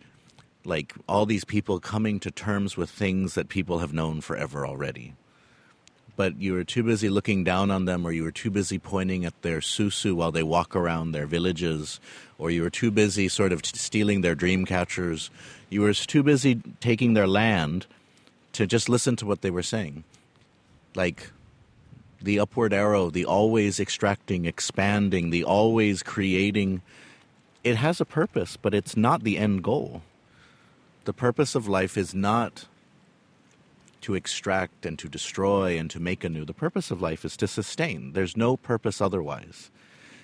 like 0.66 0.94
all 1.10 1.26
these 1.26 1.46
people 1.46 1.80
coming 1.80 2.20
to 2.20 2.30
terms 2.30 2.78
with 2.78 2.92
things 2.92 3.34
that 3.34 3.50
people 3.50 3.80
have 3.80 3.92
known 3.92 4.22
forever 4.22 4.68
already 4.68 5.16
but 6.22 6.40
you 6.40 6.54
were 6.54 6.64
too 6.64 6.84
busy 6.84 7.10
looking 7.10 7.44
down 7.44 7.72
on 7.72 7.86
them, 7.86 8.06
or 8.06 8.12
you 8.12 8.22
were 8.22 8.32
too 8.32 8.52
busy 8.52 8.78
pointing 8.78 9.26
at 9.26 9.42
their 9.42 9.58
susu 9.58 10.14
while 10.14 10.32
they 10.32 10.44
walk 10.44 10.76
around 10.76 11.14
their 11.14 11.26
villages, 11.26 12.00
or 12.38 12.52
you 12.52 12.62
were 12.62 12.70
too 12.70 12.92
busy 12.92 13.28
sort 13.28 13.52
of 13.52 13.64
t- 13.64 13.76
stealing 13.76 14.22
their 14.22 14.36
dream 14.36 14.64
catchers. 14.64 15.32
You 15.72 15.82
were 15.82 15.96
too 15.96 16.22
busy 16.22 16.62
taking 16.80 17.16
their 17.16 17.26
land 17.26 17.88
to 18.54 18.68
just 18.68 18.88
listen 18.88 19.16
to 19.16 19.26
what 19.26 19.42
they 19.42 19.50
were 19.50 19.64
saying. 19.64 20.04
Like 20.94 21.32
the 22.22 22.40
upward 22.40 22.72
arrow, 22.72 23.10
the 23.10 23.26
always 23.26 23.80
extracting, 23.80 24.46
expanding, 24.46 25.32
the 25.32 25.44
always 25.44 26.04
creating. 26.04 26.84
It 27.64 27.78
has 27.78 28.00
a 28.00 28.06
purpose, 28.06 28.58
but 28.58 28.76
it's 28.76 28.96
not 28.96 29.24
the 29.24 29.40
end 29.40 29.64
goal. 29.64 30.04
The 31.06 31.14
purpose 31.14 31.56
of 31.56 31.68
life 31.68 31.98
is 31.98 32.14
not 32.14 32.68
to 34.02 34.16
extract 34.16 34.86
and 34.86 34.98
to 35.00 35.08
destroy 35.08 35.78
and 35.78 35.90
to 35.92 36.00
make 36.00 36.24
anew. 36.24 36.46
The 36.46 36.54
purpose 36.54 36.92
of 36.92 37.02
life 37.02 37.24
is 37.24 37.38
to 37.38 37.48
sustain. 37.48 38.14
There's 38.14 38.36
no 38.36 38.58
purpose 38.58 39.02
otherwise. 39.02 39.72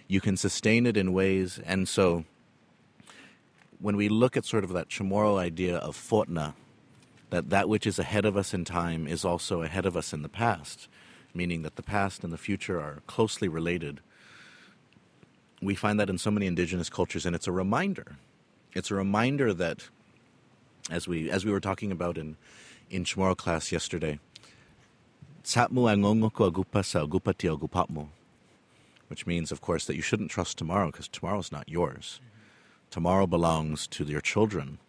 You 0.08 0.22
can 0.22 0.38
sustain 0.38 0.86
it 0.86 0.98
in 0.98 1.14
ways, 1.14 1.60
and 1.66 1.88
so 1.88 2.26
when 3.80 3.96
we 3.96 4.10
look 4.10 4.36
at 4.36 4.46
sort 4.46 4.64
of 4.64 4.74
that 4.74 4.90
Chamorro 4.90 5.38
idea 5.38 5.78
of 5.78 5.96
fortna, 5.96 6.54
that 7.30 7.50
that 7.50 7.70
which 7.70 7.86
is 7.86 8.00
ahead 8.00 8.26
of 8.26 8.38
us 8.38 8.54
in 8.54 8.66
time 8.66 9.06
is 9.08 9.26
also 9.26 9.62
ahead 9.62 9.86
of 9.86 9.98
us 9.98 10.14
in 10.14 10.22
the 10.22 10.30
past, 10.30 10.88
meaning 11.34 11.62
that 11.64 11.76
the 11.76 11.84
past 11.84 12.24
and 12.24 12.32
the 12.32 12.38
future 12.38 12.80
are 12.80 13.02
closely 13.06 13.48
related. 13.48 14.00
We 15.62 15.76
find 15.76 16.00
that 16.00 16.10
in 16.10 16.18
so 16.18 16.32
many 16.32 16.46
indigenous 16.46 16.90
cultures, 16.90 17.26
and 17.26 17.36
it's 17.36 17.48
a 17.48 17.52
reminder. 17.52 18.18
It's 18.74 18.92
a 18.92 18.96
reminder 18.96 19.54
that, 19.54 19.90
as 20.90 21.08
we 21.08 21.30
as 21.30 21.46
we 21.46 21.52
were 21.52 21.60
talking 21.60 21.92
about 21.92 22.18
in 22.18 22.38
in 22.90 23.04
Chamorro 23.04 23.36
class 23.36 23.72
yesterday, 23.72 24.20
"Tsatmu 25.44 25.88
angongo 25.90 26.32
ko 26.32 26.52
agupa 26.52 26.84
sa 26.84 27.06
agupa 27.06 27.38
ti 27.38 27.50
which 29.08 29.26
means, 29.26 29.52
of 29.52 29.62
course, 29.62 29.86
that 29.86 29.96
you 29.96 30.02
shouldn't 30.02 30.32
trust 30.32 30.58
tomorrow 30.58 30.92
because 30.92 31.08
tomorrow's 31.08 31.52
not 31.52 31.70
yours. 31.70 32.20
Tomorrow 32.92 33.28
belongs 33.28 33.88
to 33.88 34.04
your 34.04 34.22
children. 34.22 34.80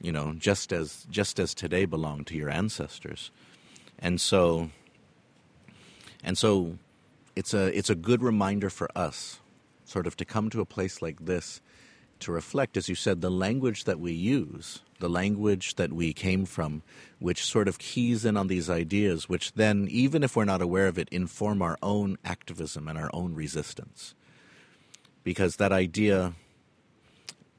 You 0.00 0.12
know, 0.12 0.34
just 0.34 0.72
as 0.72 1.06
just 1.10 1.40
as 1.40 1.54
today 1.54 1.86
belonged 1.86 2.26
to 2.28 2.36
your 2.36 2.50
ancestors, 2.50 3.30
and 3.98 4.20
so 4.20 4.70
and 6.22 6.36
so 6.36 6.78
it's 7.34 7.54
a 7.54 7.76
it's 7.76 7.88
a 7.88 7.94
good 7.94 8.22
reminder 8.22 8.68
for 8.68 8.88
us, 8.94 9.40
sort 9.84 10.06
of 10.06 10.16
to 10.18 10.24
come 10.24 10.50
to 10.50 10.60
a 10.60 10.66
place 10.66 11.00
like 11.00 11.24
this 11.24 11.60
to 12.20 12.32
reflect, 12.32 12.76
as 12.76 12.88
you 12.88 12.94
said, 12.94 13.20
the 13.20 13.30
language 13.30 13.84
that 13.84 14.00
we 14.00 14.12
use, 14.12 14.82
the 15.00 15.08
language 15.08 15.76
that 15.76 15.92
we 15.92 16.12
came 16.12 16.44
from, 16.44 16.82
which 17.18 17.44
sort 17.44 17.68
of 17.68 17.78
keys 17.78 18.24
in 18.24 18.36
on 18.36 18.46
these 18.46 18.70
ideas, 18.70 19.28
which 19.28 19.52
then, 19.52 19.86
even 19.90 20.22
if 20.22 20.36
we're 20.36 20.44
not 20.44 20.62
aware 20.62 20.86
of 20.86 20.98
it, 20.98 21.08
inform 21.10 21.62
our 21.62 21.78
own 21.82 22.16
activism 22.24 22.88
and 22.88 22.98
our 22.98 23.10
own 23.12 23.34
resistance. 23.34 24.14
Because 25.24 25.56
that 25.56 25.72
idea, 25.72 26.34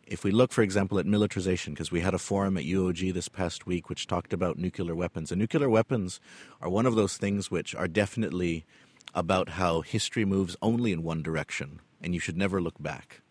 if 0.05 0.23
we 0.23 0.31
look, 0.31 0.51
for 0.51 0.61
example, 0.61 0.99
at 0.99 1.05
militarization, 1.05 1.73
because 1.73 1.91
we 1.91 2.01
had 2.01 2.13
a 2.13 2.19
forum 2.19 2.57
at 2.57 2.63
UOG 2.63 3.13
this 3.13 3.29
past 3.29 3.65
week 3.65 3.89
which 3.89 4.07
talked 4.07 4.33
about 4.33 4.57
nuclear 4.57 4.95
weapons, 4.95 5.31
and 5.31 5.39
nuclear 5.39 5.69
weapons 5.69 6.19
are 6.61 6.69
one 6.69 6.85
of 6.85 6.95
those 6.95 7.17
things 7.17 7.51
which 7.51 7.75
are 7.75 7.87
definitely 7.87 8.65
about 9.13 9.49
how 9.49 9.81
history 9.81 10.25
moves 10.25 10.55
only 10.61 10.91
in 10.91 11.03
one 11.03 11.21
direction 11.21 11.81
and 12.01 12.13
you 12.13 12.19
should 12.19 12.37
never 12.37 12.61
look 12.61 12.81
back. 12.81 13.21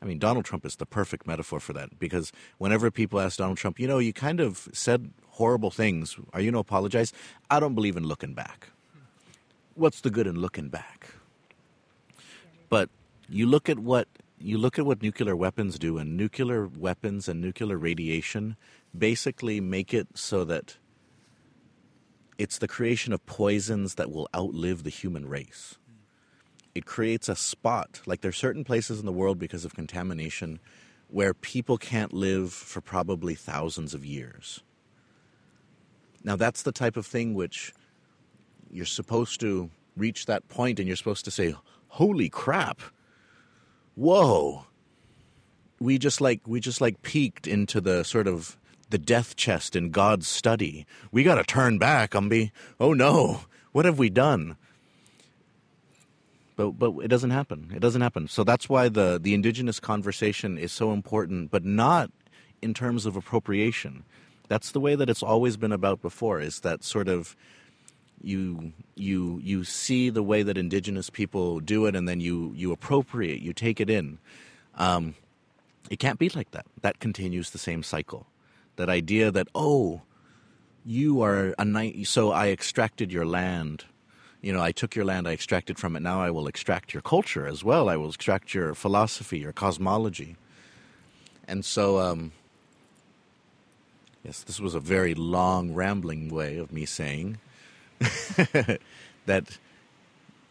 I 0.00 0.04
mean, 0.04 0.18
Donald 0.18 0.44
Trump 0.44 0.64
is 0.64 0.76
the 0.76 0.86
perfect 0.86 1.26
metaphor 1.26 1.60
for 1.60 1.72
that 1.72 1.98
because 1.98 2.32
whenever 2.58 2.90
people 2.90 3.18
ask 3.20 3.38
Donald 3.38 3.58
Trump, 3.58 3.80
you 3.80 3.88
know, 3.88 3.98
you 3.98 4.12
kind 4.12 4.40
of 4.40 4.68
said 4.72 5.10
horrible 5.30 5.70
things. 5.70 6.16
Are 6.32 6.40
you 6.40 6.46
going 6.46 6.54
to 6.54 6.60
apologize? 6.60 7.12
I 7.50 7.58
don't 7.60 7.74
believe 7.74 7.96
in 7.96 8.04
looking 8.04 8.34
back. 8.34 8.68
What's 9.74 10.00
the 10.00 10.10
good 10.10 10.26
in 10.26 10.36
looking 10.36 10.68
back? 10.68 11.08
But 12.68 12.90
you 13.28 13.46
look 13.46 13.68
at 13.68 13.78
what 13.78 14.08
you 14.40 14.56
look 14.56 14.78
at 14.78 14.86
what 14.86 15.02
nuclear 15.02 15.34
weapons 15.34 15.78
do, 15.78 15.98
and 15.98 16.16
nuclear 16.16 16.66
weapons 16.66 17.28
and 17.28 17.40
nuclear 17.40 17.76
radiation 17.76 18.56
basically 18.96 19.60
make 19.60 19.92
it 19.92 20.06
so 20.14 20.44
that 20.44 20.76
it's 22.38 22.58
the 22.58 22.68
creation 22.68 23.12
of 23.12 23.24
poisons 23.26 23.96
that 23.96 24.12
will 24.12 24.28
outlive 24.34 24.84
the 24.84 24.90
human 24.90 25.28
race. 25.28 25.76
It 26.78 26.86
creates 26.86 27.28
a 27.28 27.34
spot, 27.34 28.02
like 28.06 28.20
there's 28.20 28.36
certain 28.36 28.62
places 28.62 29.00
in 29.00 29.04
the 29.04 29.10
world 29.10 29.36
because 29.36 29.64
of 29.64 29.74
contamination 29.74 30.60
where 31.08 31.34
people 31.34 31.76
can't 31.76 32.12
live 32.12 32.52
for 32.52 32.80
probably 32.80 33.34
thousands 33.34 33.94
of 33.94 34.06
years. 34.06 34.62
Now, 36.22 36.36
that's 36.36 36.62
the 36.62 36.70
type 36.70 36.96
of 36.96 37.04
thing 37.04 37.34
which 37.34 37.74
you're 38.70 38.86
supposed 38.86 39.40
to 39.40 39.70
reach 39.96 40.26
that 40.26 40.48
point 40.48 40.78
and 40.78 40.86
you're 40.86 40.96
supposed 40.96 41.24
to 41.24 41.32
say, 41.32 41.56
Holy 41.88 42.28
crap! 42.28 42.80
Whoa! 43.96 44.66
We 45.80 45.98
just 45.98 46.20
like 46.20 46.42
we 46.46 46.60
just 46.60 46.80
like 46.80 47.02
peeked 47.02 47.48
into 47.48 47.80
the 47.80 48.04
sort 48.04 48.28
of 48.28 48.56
the 48.88 48.98
death 48.98 49.34
chest 49.34 49.74
in 49.74 49.90
God's 49.90 50.28
study. 50.28 50.86
We 51.10 51.24
got 51.24 51.36
to 51.36 51.42
turn 51.42 51.78
back, 51.78 52.12
Umbi. 52.12 52.52
Oh 52.78 52.92
no, 52.92 53.40
what 53.72 53.84
have 53.84 53.98
we 53.98 54.10
done? 54.10 54.56
But 56.58 56.72
but 56.72 56.90
it 57.04 57.06
doesn't 57.06 57.30
happen. 57.30 57.70
It 57.72 57.78
doesn't 57.78 58.02
happen. 58.02 58.26
So 58.26 58.42
that's 58.42 58.68
why 58.68 58.88
the 58.88 59.16
the 59.22 59.32
indigenous 59.32 59.78
conversation 59.78 60.58
is 60.58 60.72
so 60.72 60.92
important, 60.92 61.52
but 61.52 61.64
not 61.64 62.10
in 62.60 62.74
terms 62.74 63.06
of 63.06 63.14
appropriation. 63.14 64.02
That's 64.48 64.72
the 64.72 64.80
way 64.80 64.96
that 64.96 65.08
it's 65.08 65.22
always 65.22 65.56
been 65.56 65.70
about 65.70 66.02
before. 66.02 66.40
Is 66.40 66.58
that 66.60 66.82
sort 66.82 67.06
of 67.06 67.36
you 68.20 68.72
you 68.96 69.40
you 69.44 69.62
see 69.62 70.10
the 70.10 70.24
way 70.24 70.42
that 70.42 70.58
indigenous 70.58 71.10
people 71.10 71.60
do 71.60 71.86
it, 71.86 71.94
and 71.94 72.08
then 72.08 72.20
you 72.20 72.52
you 72.56 72.72
appropriate, 72.72 73.40
you 73.40 73.52
take 73.52 73.80
it 73.80 73.88
in. 73.88 74.18
Um, 74.74 75.14
it 75.90 76.00
can't 76.00 76.18
be 76.18 76.28
like 76.30 76.50
that. 76.50 76.66
That 76.82 76.98
continues 76.98 77.50
the 77.50 77.58
same 77.58 77.84
cycle. 77.84 78.26
That 78.74 78.88
idea 78.88 79.30
that 79.30 79.46
oh, 79.54 80.02
you 80.84 81.22
are 81.22 81.54
a 81.56 81.64
night, 81.64 82.04
so 82.08 82.32
I 82.32 82.48
extracted 82.48 83.12
your 83.12 83.26
land. 83.26 83.84
You 84.40 84.52
know, 84.52 84.62
I 84.62 84.72
took 84.72 84.94
your 84.94 85.04
land, 85.04 85.26
I 85.26 85.32
extracted 85.32 85.78
from 85.78 85.96
it. 85.96 86.00
Now 86.00 86.22
I 86.22 86.30
will 86.30 86.46
extract 86.46 86.94
your 86.94 87.02
culture 87.02 87.46
as 87.46 87.64
well. 87.64 87.88
I 87.88 87.96
will 87.96 88.08
extract 88.08 88.54
your 88.54 88.74
philosophy, 88.74 89.40
your 89.40 89.52
cosmology. 89.52 90.36
And 91.48 91.64
so, 91.64 91.98
um, 91.98 92.32
yes, 94.22 94.42
this 94.42 94.60
was 94.60 94.74
a 94.74 94.80
very 94.80 95.14
long, 95.14 95.74
rambling 95.74 96.28
way 96.28 96.58
of 96.58 96.72
me 96.72 96.84
saying 96.84 97.38
that 99.26 99.58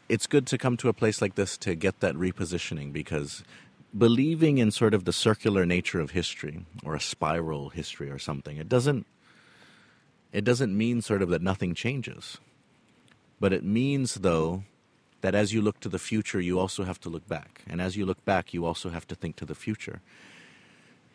it's 0.09 0.27
good 0.27 0.47
to 0.47 0.57
come 0.57 0.77
to 0.77 0.89
a 0.89 0.93
place 0.93 1.21
like 1.21 1.35
this 1.35 1.57
to 1.57 1.75
get 1.75 1.99
that 1.99 2.15
repositioning 2.15 2.91
because 2.91 3.43
believing 3.97 4.57
in 4.57 4.71
sort 4.71 4.93
of 4.93 5.05
the 5.05 5.13
circular 5.13 5.65
nature 5.65 5.99
of 5.99 6.11
history 6.11 6.65
or 6.83 6.95
a 6.95 6.99
spiral 6.99 7.69
history 7.69 8.09
or 8.09 8.19
something 8.19 8.57
it 8.57 8.67
doesn't 8.67 9.05
it 10.33 10.43
doesn't 10.43 10.77
mean 10.77 11.01
sort 11.01 11.21
of 11.21 11.29
that 11.29 11.41
nothing 11.41 11.73
changes 11.73 12.37
but 13.39 13.53
it 13.53 13.63
means 13.63 14.15
though 14.15 14.63
that 15.21 15.35
as 15.35 15.53
you 15.53 15.61
look 15.61 15.79
to 15.79 15.89
the 15.89 15.99
future 15.99 16.39
you 16.39 16.59
also 16.59 16.83
have 16.83 16.99
to 16.99 17.09
look 17.09 17.27
back 17.27 17.63
and 17.67 17.81
as 17.81 17.95
you 17.97 18.05
look 18.05 18.23
back 18.25 18.53
you 18.53 18.65
also 18.65 18.89
have 18.89 19.07
to 19.07 19.15
think 19.15 19.35
to 19.35 19.45
the 19.45 19.55
future 19.55 20.01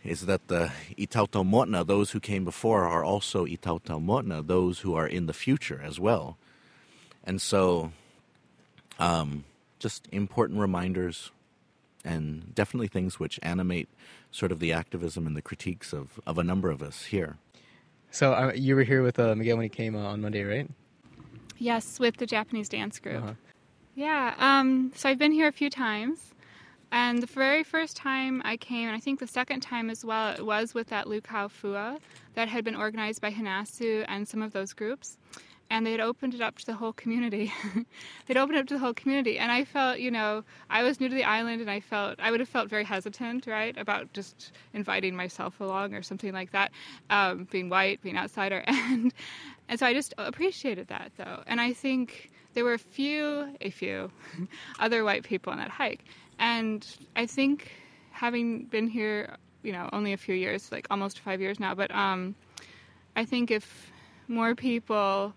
is 0.05 0.27
that 0.27 0.49
the 0.49 0.73
Itautau 0.99 1.49
Motna, 1.49 1.87
those 1.87 2.11
who 2.11 2.21
came 2.21 2.45
before, 2.45 2.85
are 2.85 3.05
also 3.05 3.47
Itautau 3.47 4.03
Motna, 4.03 4.45
those 4.45 4.81
who 4.81 4.95
are 4.95 5.07
in 5.07 5.27
the 5.27 5.33
future 5.33 5.81
as 5.83 6.01
well. 6.01 6.37
And 7.25 7.41
so, 7.41 7.93
um, 8.99 9.45
just 9.79 10.09
important 10.11 10.59
reminders 10.59 11.31
and 12.05 12.53
definitely 12.53 12.89
things 12.89 13.21
which 13.21 13.39
animate 13.43 13.89
sort 14.33 14.51
of 14.51 14.59
the 14.59 14.73
activism 14.73 15.27
and 15.27 15.37
the 15.37 15.43
critiques 15.43 15.93
of, 15.93 16.19
of 16.27 16.37
a 16.37 16.43
number 16.43 16.71
of 16.71 16.83
us 16.83 17.05
here. 17.05 17.37
So 18.11 18.33
uh, 18.33 18.53
you 18.55 18.75
were 18.75 18.83
here 18.83 19.03
with 19.03 19.19
uh, 19.21 19.35
Miguel 19.37 19.57
when 19.57 19.65
he 19.65 19.69
came 19.69 19.95
uh, 19.95 20.01
on 20.01 20.21
Monday, 20.21 20.43
right? 20.43 20.69
Yes, 21.63 22.01
with 22.01 22.17
the 22.17 22.27
Japanese 22.27 22.69
dance 22.69 22.99
group. 22.99 23.23
Uh-huh. 23.23 23.35
Yeah, 23.95 24.35
um, 24.39 24.91
so 24.97 25.09
I've 25.09 25.19
been 25.19 25.31
here 25.31 25.47
a 25.47 25.53
few 25.53 25.71
times. 25.71 26.35
And 26.91 27.23
the 27.23 27.27
very 27.27 27.63
first 27.63 27.97
time 27.97 28.43
I 28.45 28.57
came, 28.57 28.89
and 28.89 28.97
I 28.97 28.99
think 28.99 29.21
the 29.21 29.29
second 29.29 29.61
time 29.61 29.89
as 29.89 30.05
well, 30.05 30.35
it 30.35 30.45
was 30.45 30.75
with 30.75 30.89
that 30.89 31.07
Lukau 31.07 31.49
Fua 31.49 31.99
that 32.35 32.49
had 32.49 32.65
been 32.65 32.75
organized 32.75 33.23
by 33.23 33.31
Hinasu 33.31 34.05
and 34.09 34.27
some 34.27 34.43
of 34.43 34.53
those 34.53 34.73
groups. 34.73 35.17
And 35.73 35.87
they 35.87 35.93
had 35.93 36.01
opened 36.01 36.35
it 36.35 36.43
up 36.43 36.59
to 36.59 36.67
the 36.67 36.75
whole 36.75 36.93
community. 36.93 37.51
They'd 38.27 38.37
opened 38.37 38.59
it 38.59 38.61
up 38.61 38.67
to 38.67 38.75
the 38.75 38.81
whole 38.81 38.93
community. 38.93 39.39
And 39.39 39.51
I 39.51 39.65
felt, 39.65 40.01
you 40.01 40.11
know, 40.11 40.45
I 40.69 40.83
was 40.83 41.01
new 41.01 41.09
to 41.09 41.15
the 41.15 41.25
island 41.25 41.63
and 41.63 41.71
I 41.71 41.81
felt, 41.81 42.21
I 42.21 42.31
would 42.31 42.41
have 42.41 42.49
felt 42.51 42.69
very 42.69 42.85
hesitant, 42.85 43.47
right, 43.47 43.75
about 43.79 44.13
just 44.13 44.53
inviting 44.75 45.17
myself 45.17 45.59
along 45.61 45.95
or 45.95 46.03
something 46.03 46.35
like 46.35 46.53
that, 46.53 46.73
um, 47.09 47.49
being 47.51 47.71
white, 47.71 48.03
being 48.03 48.19
outsider. 48.19 48.63
And, 48.93 49.15
and 49.71 49.81
so 49.81 49.87
I 49.87 49.95
just 49.95 50.13
appreciated 50.19 50.89
that, 50.89 51.13
though. 51.17 51.43
And 51.47 51.59
I 51.59 51.73
think 51.73 52.31
there 52.53 52.65
were 52.65 52.75
a 52.75 52.79
few, 52.79 53.57
a 53.63 53.71
few 53.71 54.11
other 54.79 55.05
white 55.05 55.23
people 55.23 55.53
on 55.55 55.59
that 55.59 55.71
hike. 55.71 56.05
And 56.39 56.87
I 57.17 57.25
think 57.25 57.73
having 58.11 58.65
been 58.67 58.89
here, 58.89 59.37
you 59.63 59.73
know, 59.73 59.89
only 59.95 60.13
a 60.13 60.19
few 60.19 60.35
years, 60.35 60.71
like 60.71 60.87
almost 60.91 61.21
five 61.21 61.41
years 61.41 61.59
now, 61.59 61.75
but 61.75 61.91
um, 61.95 62.35
I 63.17 63.25
think 63.25 63.51
if 63.51 63.91
more 64.29 64.55
people 64.55 65.33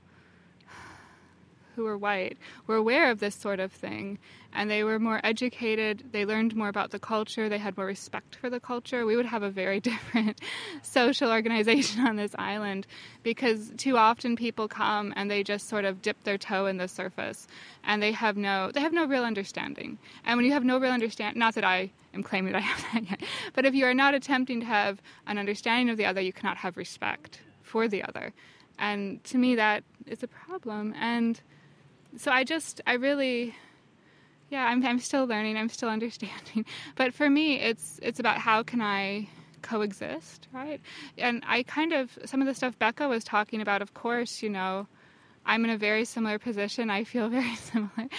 who 1.75 1.83
were 1.83 1.97
white 1.97 2.37
were 2.67 2.75
aware 2.75 3.09
of 3.11 3.19
this 3.19 3.35
sort 3.35 3.59
of 3.59 3.71
thing 3.71 4.17
and 4.55 4.69
they 4.69 4.83
were 4.83 4.99
more 4.99 5.19
educated, 5.23 6.03
they 6.11 6.25
learned 6.25 6.55
more 6.55 6.69
about 6.69 6.91
the 6.91 6.99
culture, 6.99 7.49
they 7.49 7.57
had 7.57 7.75
more 7.75 7.85
respect 7.85 8.35
for 8.35 8.49
the 8.49 8.59
culture, 8.59 9.05
we 9.05 9.15
would 9.15 9.25
have 9.25 9.43
a 9.43 9.49
very 9.49 9.79
different 9.91 10.39
social 10.81 11.29
organization 11.29 12.07
on 12.07 12.15
this 12.15 12.33
island 12.39 12.87
because 13.21 13.71
too 13.77 13.97
often 13.97 14.35
people 14.35 14.67
come 14.67 15.13
and 15.15 15.29
they 15.29 15.43
just 15.43 15.67
sort 15.67 15.85
of 15.85 16.01
dip 16.01 16.23
their 16.23 16.37
toe 16.37 16.65
in 16.65 16.77
the 16.77 16.87
surface 16.87 17.47
and 17.83 18.01
they 18.01 18.11
have 18.11 18.37
no 18.37 18.71
they 18.73 18.81
have 18.81 18.93
no 18.93 19.05
real 19.05 19.23
understanding. 19.23 19.97
And 20.25 20.37
when 20.37 20.45
you 20.45 20.53
have 20.53 20.63
no 20.63 20.79
real 20.79 20.91
understand 20.91 21.35
not 21.35 21.55
that 21.55 21.63
I 21.63 21.91
am 22.13 22.23
claiming 22.23 22.53
that 22.53 22.59
I 22.59 22.61
have 22.61 22.85
that 22.93 23.09
yet, 23.09 23.29
but 23.53 23.65
if 23.65 23.75
you 23.75 23.85
are 23.85 23.93
not 23.93 24.13
attempting 24.13 24.61
to 24.61 24.65
have 24.65 25.01
an 25.27 25.37
understanding 25.37 25.89
of 25.89 25.97
the 25.97 26.05
other, 26.05 26.21
you 26.21 26.33
cannot 26.33 26.57
have 26.57 26.77
respect 26.77 27.41
for 27.61 27.87
the 27.87 28.03
other. 28.03 28.33
And 28.79 29.23
to 29.25 29.37
me 29.37 29.55
that 29.55 29.83
is 30.05 30.23
a 30.23 30.27
problem 30.27 30.93
and 30.99 31.41
so 32.17 32.31
I 32.31 32.43
just 32.43 32.81
I 32.85 32.93
really 32.93 33.55
yeah, 34.49 34.65
I'm 34.65 34.85
I'm 34.85 34.99
still 34.99 35.25
learning, 35.25 35.57
I'm 35.57 35.69
still 35.69 35.89
understanding. 35.97 36.65
But 36.95 37.13
for 37.13 37.29
me 37.29 37.59
it's 37.59 37.99
it's 38.01 38.19
about 38.19 38.37
how 38.37 38.63
can 38.63 38.81
I 38.81 39.27
coexist, 39.61 40.47
right? 40.53 40.79
And 41.17 41.43
I 41.47 41.63
kind 41.63 41.93
of 41.93 42.17
some 42.25 42.41
of 42.41 42.47
the 42.47 42.53
stuff 42.53 42.77
Becca 42.77 43.07
was 43.07 43.23
talking 43.23 43.61
about, 43.61 43.81
of 43.81 43.93
course, 43.93 44.43
you 44.43 44.49
know, 44.49 44.87
I'm 45.45 45.63
in 45.63 45.69
a 45.69 45.77
very 45.77 46.05
similar 46.05 46.39
position. 46.39 46.89
I 46.89 47.03
feel 47.03 47.29
very 47.39 47.55
similar. 47.55 48.09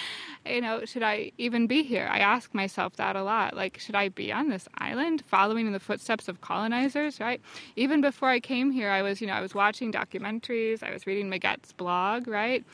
You 0.45 0.61
know, 0.61 0.85
should 0.85 1.03
I 1.03 1.33
even 1.39 1.67
be 1.67 1.83
here? 1.83 2.09
I 2.11 2.19
ask 2.19 2.55
myself 2.55 2.97
that 2.97 3.17
a 3.17 3.23
lot. 3.23 3.57
Like, 3.57 3.79
should 3.79 3.97
I 3.97 4.09
be 4.09 4.33
on 4.33 4.49
this 4.49 4.69
island 4.79 5.25
following 5.27 5.67
in 5.67 5.73
the 5.73 5.81
footsteps 5.81 6.29
of 6.29 6.41
colonizers, 6.41 7.19
right? 7.19 7.41
Even 7.75 8.01
before 8.01 8.29
I 8.29 8.41
came 8.41 8.71
here, 8.71 8.91
I 8.91 9.03
was, 9.03 9.21
you 9.21 9.27
know, 9.27 9.33
I 9.33 9.41
was 9.41 9.55
watching 9.55 9.93
documentaries, 9.93 10.83
I 10.83 10.93
was 10.93 11.07
reading 11.07 11.29
Maguette's 11.29 11.73
blog, 11.73 12.29
right? 12.29 12.65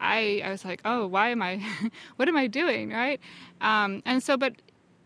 I, 0.00 0.42
I 0.44 0.50
was 0.50 0.64
like, 0.64 0.80
oh, 0.84 1.06
why 1.06 1.30
am 1.30 1.42
I, 1.42 1.62
what 2.16 2.28
am 2.28 2.36
I 2.36 2.46
doing, 2.46 2.90
right? 2.90 3.20
Um, 3.60 4.02
and 4.04 4.22
so, 4.22 4.36
but, 4.36 4.54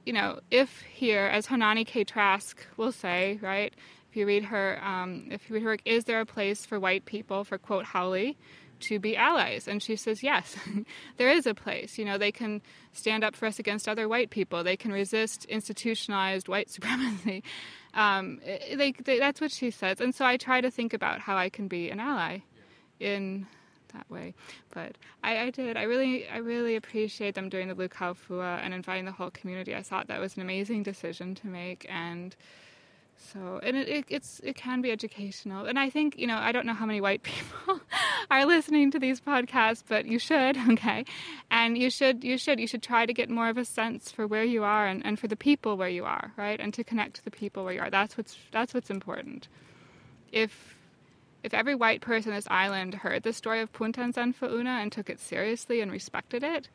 you 0.05 0.13
know, 0.13 0.41
if 0.51 0.83
here, 0.93 1.27
as 1.27 1.47
Haunani-Kay 1.47 2.05
Trask 2.05 2.67
will 2.77 2.93
say, 2.93 3.39
right, 3.41 3.73
if 4.11 4.17
you 4.17 4.27
read 4.27 4.45
her, 4.45 4.79
um, 4.85 5.29
if 5.31 5.49
you 5.49 5.55
read 5.55 5.63
her 5.63 5.71
work, 5.71 5.81
is 5.87 6.05
there 6.05 6.21
a 6.21 6.27
place 6.27 6.67
for 6.67 6.79
white 6.79 7.07
people, 7.07 7.45
for 7.45 7.57
quote, 7.57 7.87
Haole, 7.87 8.35
to 8.81 8.99
be 8.99 9.17
allies? 9.17 9.67
And 9.67 9.83
she 9.83 9.97
says, 9.97 10.23
yes, 10.23 10.55
there 11.17 11.31
is 11.31 11.47
a 11.47 11.55
place. 11.55 11.97
You 11.97 12.05
know, 12.05 12.19
they 12.19 12.33
can 12.33 12.61
stand 12.93 13.25
up 13.25 13.35
for 13.35 13.47
us 13.47 13.59
against 13.59 13.89
other 13.89 14.09
white 14.09 14.29
people. 14.29 14.63
They 14.63 14.77
can 14.77 14.93
resist 14.93 15.47
institutionalized 15.47 16.47
white 16.47 16.69
supremacy. 16.71 17.43
Um, 17.95 18.41
they, 18.45 18.93
they, 18.93 19.19
that's 19.19 19.41
what 19.41 19.51
she 19.51 19.71
says. 19.71 20.01
And 20.01 20.15
so 20.15 20.27
I 20.27 20.37
try 20.37 20.61
to 20.61 20.71
think 20.71 20.93
about 20.93 21.21
how 21.21 21.37
I 21.39 21.49
can 21.49 21.69
be 21.69 21.89
an 21.89 21.99
ally 21.99 22.41
in 23.01 23.47
that 23.95 24.11
way. 24.11 24.35
But 24.75 24.97
I, 25.23 25.39
I 25.39 25.51
did. 25.51 25.77
I 25.77 25.83
really, 25.83 26.29
I 26.29 26.39
really 26.39 26.77
appreciate 26.77 27.35
them 27.35 27.49
doing 27.49 27.69
the 27.69 27.75
Blue 27.75 27.89
Cow 27.89 28.15
Fua 28.15 28.59
and 28.63 28.75
inviting 28.75 29.05
the 29.05 29.13
whole 29.13 29.31
community. 29.31 29.75
I 29.75 29.83
thought 29.83 30.09
that 30.09 30.21
was 30.21 30.37
an 30.37 30.43
amazing 30.43 30.83
decision 30.83 31.35
to 31.37 31.47
make, 31.47 31.87
and 31.89 32.35
So, 33.33 33.61
and 33.63 33.77
it, 33.77 33.89
it 33.89 34.05
it's 34.09 34.41
it 34.43 34.57
can 34.57 34.81
be 34.83 34.91
educational, 34.91 35.67
and 35.67 35.79
I 35.79 35.91
think 35.91 36.19
you 36.19 36.27
know 36.27 36.37
I 36.37 36.51
don't 36.53 36.67
know 36.67 36.75
how 36.75 36.87
many 36.87 37.01
white 37.01 37.23
people 37.33 37.81
are 38.31 38.45
listening 38.45 38.91
to 38.91 38.99
these 38.99 39.21
podcasts, 39.21 39.83
but 39.87 40.07
you 40.07 40.19
should, 40.19 40.57
okay, 40.73 41.05
and 41.51 41.79
you 41.79 41.91
should 41.91 42.25
you 42.25 42.37
should 42.39 42.59
you 42.59 42.67
should 42.67 42.83
try 42.83 43.07
to 43.07 43.13
get 43.13 43.31
more 43.31 43.49
of 43.49 43.59
a 43.59 43.65
sense 43.65 44.11
for 44.11 44.27
where 44.27 44.45
you 44.45 44.65
are 44.65 44.87
and, 44.87 45.05
and 45.07 45.19
for 45.19 45.29
the 45.29 45.37
people 45.37 45.77
where 45.77 45.89
you 45.89 46.05
are, 46.05 46.33
right, 46.37 46.59
and 46.61 46.75
to 46.75 46.83
connect 46.85 47.17
to 47.17 47.25
the 47.25 47.31
people 47.31 47.65
where 47.65 47.75
you 47.75 47.81
are. 47.81 47.91
That's 47.91 48.17
what's 48.17 48.37
that's 48.51 48.75
what's 48.75 48.91
important. 48.91 49.49
If 50.33 50.77
if 51.43 51.55
every 51.55 51.75
white 51.75 52.01
person 52.01 52.33
on 52.33 52.37
this 52.37 52.47
island 52.51 52.95
heard 52.95 53.23
the 53.23 53.33
story 53.33 53.61
of 53.61 53.73
Punta 53.73 54.01
Fa'una 54.01 54.83
and 54.83 54.93
took 54.93 55.11
it 55.11 55.21
seriously 55.21 55.81
and 55.81 55.91
respected 55.91 56.45
it, 56.45 56.69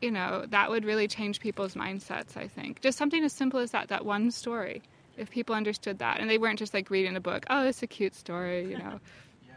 you 0.00 0.10
know, 0.10 0.44
that 0.48 0.70
would 0.70 0.84
really 0.84 1.08
change 1.08 1.40
people's 1.40 1.74
mindsets, 1.74 2.36
I 2.36 2.48
think. 2.48 2.80
Just 2.80 2.98
something 2.98 3.22
as 3.24 3.32
simple 3.32 3.60
as 3.60 3.70
that, 3.72 3.88
that 3.88 4.04
one 4.04 4.30
story. 4.30 4.82
If 5.16 5.30
people 5.30 5.54
understood 5.54 5.98
that 6.00 6.20
and 6.20 6.28
they 6.28 6.38
weren't 6.38 6.58
just 6.58 6.74
like 6.74 6.90
reading 6.90 7.16
a 7.16 7.20
book, 7.20 7.46
oh, 7.48 7.66
it's 7.66 7.82
a 7.82 7.86
cute 7.86 8.14
story, 8.14 8.68
you 8.68 8.76
know. 8.76 9.00
yeah. 9.46 9.54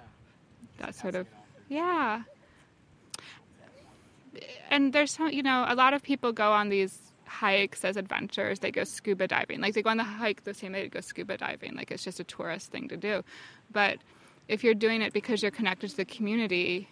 That 0.78 0.96
sort 0.96 1.16
of, 1.16 1.28
yeah. 1.68 2.24
And 4.70 4.94
there's 4.94 5.12
some, 5.12 5.30
you 5.32 5.44
know, 5.44 5.66
a 5.68 5.76
lot 5.76 5.94
of 5.94 6.02
people 6.02 6.32
go 6.32 6.52
on 6.52 6.70
these 6.70 6.98
hikes 7.30 7.86
as 7.86 7.96
adventures. 7.96 8.60
They 8.60 8.72
go 8.72 8.84
scuba 8.84 9.28
diving. 9.28 9.62
Like 9.62 9.74
they 9.74 9.82
go 9.82 9.92
on 9.92 9.98
the 9.98 10.04
hike 10.04 10.44
the 10.44 10.54
same 10.54 10.74
way 10.74 10.84
they 10.84 10.89
go 10.89 11.00
scuba 11.00 11.38
diving. 11.38 11.76
Like 11.76 11.92
it's 11.92 12.04
just 12.04 12.20
a 12.20 12.24
tourist 12.24 12.72
thing 12.72 12.89
to 12.89 12.98
do. 12.98 13.24
But 13.72 14.00
if 14.48 14.63
you're 14.63 14.74
doing 14.74 15.02
it 15.02 15.13
because 15.13 15.42
you're 15.42 15.52
connected 15.52 15.92
to 15.92 15.98
the 15.98 16.06
community, 16.06 16.89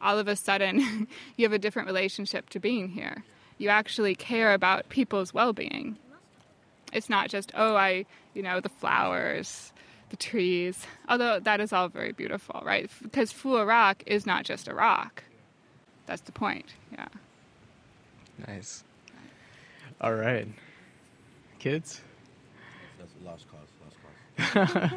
all 0.00 0.18
of 0.18 0.28
a 0.28 0.36
sudden 0.36 1.08
you 1.36 1.44
have 1.44 1.52
a 1.52 1.58
different 1.58 1.86
relationship 1.86 2.48
to 2.50 2.60
being 2.60 2.88
here. 2.88 3.24
You 3.58 3.68
actually 3.68 4.14
care 4.14 4.54
about 4.54 4.88
people's 4.88 5.34
well 5.34 5.52
being. 5.52 5.98
It's 6.92 7.10
not 7.10 7.28
just, 7.28 7.52
oh, 7.54 7.76
I, 7.76 8.06
you 8.34 8.42
know, 8.42 8.60
the 8.60 8.68
flowers, 8.68 9.72
the 10.08 10.16
trees, 10.16 10.86
although 11.08 11.38
that 11.40 11.60
is 11.60 11.72
all 11.72 11.88
very 11.88 12.12
beautiful, 12.12 12.62
right? 12.64 12.90
Because 13.02 13.32
Fua 13.32 13.66
Rock 13.66 14.02
is 14.06 14.26
not 14.26 14.44
just 14.44 14.66
a 14.66 14.74
rock. 14.74 15.22
That's 16.06 16.22
the 16.22 16.32
point, 16.32 16.74
yeah. 16.92 17.06
Nice. 18.48 18.82
All 20.00 20.14
right. 20.14 20.48
Kids? 21.58 22.00
That's 22.98 23.12
lost 23.24 23.46
cause. 23.50 23.68
Lost 23.84 23.96
cause. 24.64 24.90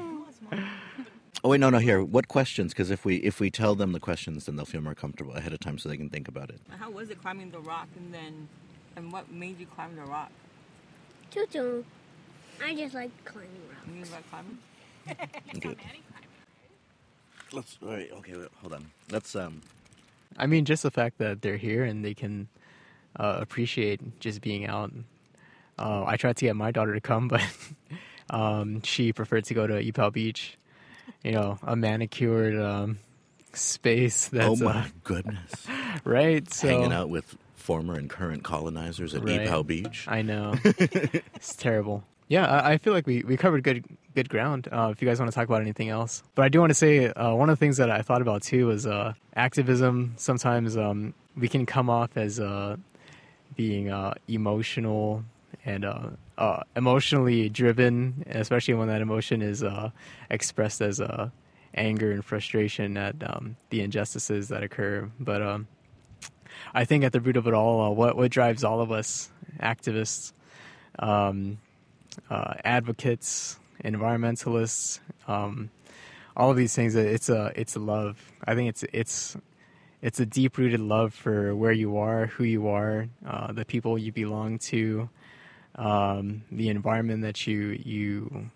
oh 1.44 1.50
wait, 1.50 1.60
no, 1.60 1.70
no. 1.70 1.80
Here, 1.80 2.02
what 2.04 2.30
questions? 2.30 2.72
Because 2.74 2.90
if 2.90 3.04
we 3.04 3.18
if 3.18 3.40
we 3.42 3.50
tell 3.50 3.76
them 3.76 3.92
the 3.92 4.00
questions, 4.00 4.46
then 4.46 4.56
they'll 4.56 4.66
feel 4.66 4.82
more 4.82 4.96
comfortable 4.96 5.34
ahead 5.34 5.52
of 5.52 5.60
time, 5.60 5.78
so 5.78 5.90
they 5.90 5.98
can 5.98 6.10
think 6.10 6.30
about 6.30 6.50
it. 6.50 6.62
How 6.80 6.90
was 6.90 7.10
it 7.10 7.22
climbing 7.22 7.52
the 7.52 7.60
rock, 7.60 7.88
and 7.98 8.14
then, 8.14 8.48
and 8.96 9.12
what 9.12 9.30
made 9.32 9.60
you 9.60 9.66
climb 9.66 9.96
the 9.96 10.04
rock? 10.04 10.32
Tutu. 11.32 11.84
I 12.64 12.76
just 12.76 12.94
like 12.96 13.12
climbing 13.26 13.52
rocks. 13.70 13.88
You 13.94 14.14
like 14.14 14.30
climbing? 14.30 14.58
Okay. 15.58 15.76
Let's. 17.52 17.78
All 17.84 17.90
right. 17.90 18.10
Okay. 18.20 18.38
Wait, 18.38 18.48
hold 18.62 18.74
on. 18.74 18.92
Let's. 19.12 19.36
Um. 19.36 19.62
I 20.38 20.48
mean, 20.48 20.64
just 20.66 20.84
the 20.84 20.92
fact 20.92 21.18
that 21.18 21.42
they're 21.42 21.58
here 21.58 21.84
and 21.84 22.06
they 22.06 22.14
can 22.14 22.48
uh, 23.20 23.38
appreciate 23.40 24.20
just 24.20 24.42
being 24.42 24.66
out. 24.68 24.92
Uh, 25.78 26.04
I 26.06 26.18
tried 26.18 26.38
to 26.38 26.46
get 26.46 26.56
my 26.56 26.72
daughter 26.72 26.94
to 26.94 27.02
come, 27.02 27.28
but 27.30 27.42
um, 28.30 28.82
she 28.84 29.14
preferred 29.14 29.46
to 29.46 29.54
go 29.54 29.68
to 29.68 29.76
Ypao 29.76 30.12
Beach. 30.12 30.58
You 31.24 31.34
know, 31.34 31.60
a 31.64 31.76
manicured 31.76 32.58
um, 32.58 33.00
space. 33.54 34.28
That's 34.30 34.62
oh 34.62 34.68
uh, 34.70 34.74
my 34.74 34.92
goodness! 35.04 35.68
right. 36.06 36.52
So 36.54 36.68
Hanging 36.68 36.94
out 36.94 37.10
with 37.10 37.36
former 37.56 37.96
and 37.96 38.10
current 38.10 38.44
colonizers 38.44 39.14
at 39.16 39.24
Right. 39.24 39.42
Ypao 39.42 39.64
Beach. 39.66 40.06
I 40.08 40.22
know. 40.22 40.54
it's 40.64 41.56
terrible. 41.56 42.04
Yeah, 42.28 42.46
I, 42.48 42.74
I 42.74 42.78
feel 42.78 42.94
like 42.94 43.06
we, 43.06 43.24
we 43.24 43.38
covered 43.38 43.64
good 43.64 43.86
good 44.16 44.30
ground. 44.30 44.68
Uh, 44.72 44.90
if 44.92 45.02
you 45.02 45.08
guys 45.08 45.20
want 45.20 45.32
to 45.32 45.36
talk 45.36 45.48
about 45.48 45.62
anything 45.62 45.90
else, 45.90 46.24
but 46.36 46.44
I 46.44 46.50
do 46.50 46.60
want 46.60 46.70
to 46.70 46.76
say 46.76 47.08
uh, 47.08 47.34
one 47.34 47.50
of 47.50 47.58
the 47.58 47.60
things 47.60 47.78
that 47.78 47.90
I 47.90 48.02
thought 48.02 48.22
about 48.22 48.44
too 48.44 48.70
is 48.72 48.86
uh, 48.88 49.14
activism. 49.36 50.14
Sometimes 50.18 50.78
um, 50.78 51.14
we 51.36 51.48
can 51.48 51.66
come 51.66 51.90
off 51.90 52.16
as 52.16 52.40
uh, 52.40 52.78
being 53.56 53.90
uh, 53.90 54.14
emotional 54.28 55.24
and 55.66 55.86
uh, 55.86 56.10
uh, 56.38 56.62
emotionally 56.76 57.50
driven, 57.50 58.24
especially 58.30 58.74
when 58.74 58.88
that 58.88 59.02
emotion 59.02 59.42
is 59.42 59.64
uh, 59.64 59.92
expressed 60.30 60.82
as 60.82 61.00
uh, 61.00 61.30
anger 61.76 62.12
and 62.12 62.26
frustration 62.26 62.98
at 62.98 63.16
um, 63.26 63.56
the 63.70 63.82
injustices 63.82 64.50
that 64.50 64.64
occur. 64.64 65.10
But 65.20 65.42
um, 65.42 65.68
I 66.74 66.86
think 66.86 67.04
at 67.04 67.12
the 67.12 67.22
root 67.22 67.38
of 67.38 67.48
it 67.48 67.54
all, 67.54 67.82
uh, 67.82 67.90
what 67.92 68.18
what 68.18 68.32
drives 68.32 68.64
all 68.64 68.82
of 68.82 68.92
us 68.92 69.32
activists, 69.60 70.34
um, 71.00 71.60
advocates, 72.30 73.60
environmentalists, 73.84 75.00
um, 75.28 75.70
all 76.36 76.50
of 76.50 76.58
these 76.58 76.76
things. 76.76 76.96
It's 76.96 77.30
a 77.30 77.52
it's 77.56 77.76
love. 77.76 78.20
I 78.46 78.56
think 78.56 78.70
it's 78.70 78.84
it's 78.92 79.38
it's 80.04 80.20
a 80.20 80.26
deep 80.26 80.58
rooted 80.58 80.82
love 80.82 81.14
for 81.14 81.56
where 81.56 81.72
you 81.72 81.98
are, 81.98 82.28
who 82.28 82.44
you 82.44 82.68
are, 82.68 83.08
uh, 83.26 83.54
the 83.54 83.64
people 83.64 83.98
you 83.98 84.12
belong 84.12 84.60
to, 84.60 85.10
um, 85.76 86.44
the 86.52 86.68
environment 86.68 87.24
that 87.24 87.48
you 87.48 87.80
you 87.84 88.50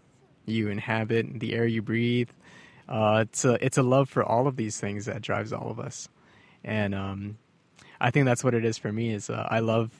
you 0.45 0.67
inhabit, 0.67 1.39
the 1.39 1.53
air 1.53 1.65
you 1.65 1.81
breathe. 1.81 2.29
Uh, 2.87 3.23
it's 3.25 3.45
a 3.45 3.65
it's 3.65 3.77
a 3.77 3.81
love 3.81 4.09
for 4.09 4.23
all 4.23 4.45
of 4.45 4.57
these 4.57 4.77
things 4.79 5.05
that 5.05 5.21
drives 5.21 5.53
all 5.53 5.71
of 5.71 5.79
us, 5.79 6.09
and 6.65 6.93
um, 6.93 7.37
I 8.01 8.11
think 8.11 8.25
that's 8.25 8.43
what 8.43 8.53
it 8.53 8.65
is 8.65 8.77
for 8.77 8.91
me. 8.91 9.13
Is 9.13 9.29
uh, 9.29 9.47
I 9.49 9.59
love 9.59 9.91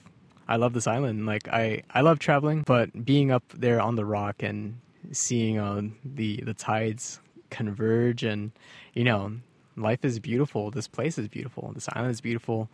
I 0.50 0.58
love 0.58 0.74
this 0.74 0.86
island. 0.86 1.26
Like 1.26 1.48
I 1.48 1.82
I 1.90 2.02
love 2.02 2.20
traveling, 2.20 2.64
but 2.64 3.06
being 3.06 3.32
up 3.32 3.44
there 3.56 3.80
on 3.80 3.96
the 3.96 4.06
rock 4.06 4.44
and 4.44 4.82
seeing 5.14 5.60
uh, 5.60 5.82
the 6.04 6.42
the 6.42 6.54
tides 6.54 7.22
converge 7.50 8.24
and 8.26 8.52
you 8.94 9.06
know 9.06 9.32
life 9.78 10.04
is 10.04 10.20
beautiful. 10.20 10.72
This 10.72 10.88
place 10.88 11.18
is 11.18 11.28
beautiful. 11.28 11.72
This 11.74 11.88
island 11.94 12.12
is 12.12 12.22
beautiful. 12.22 12.70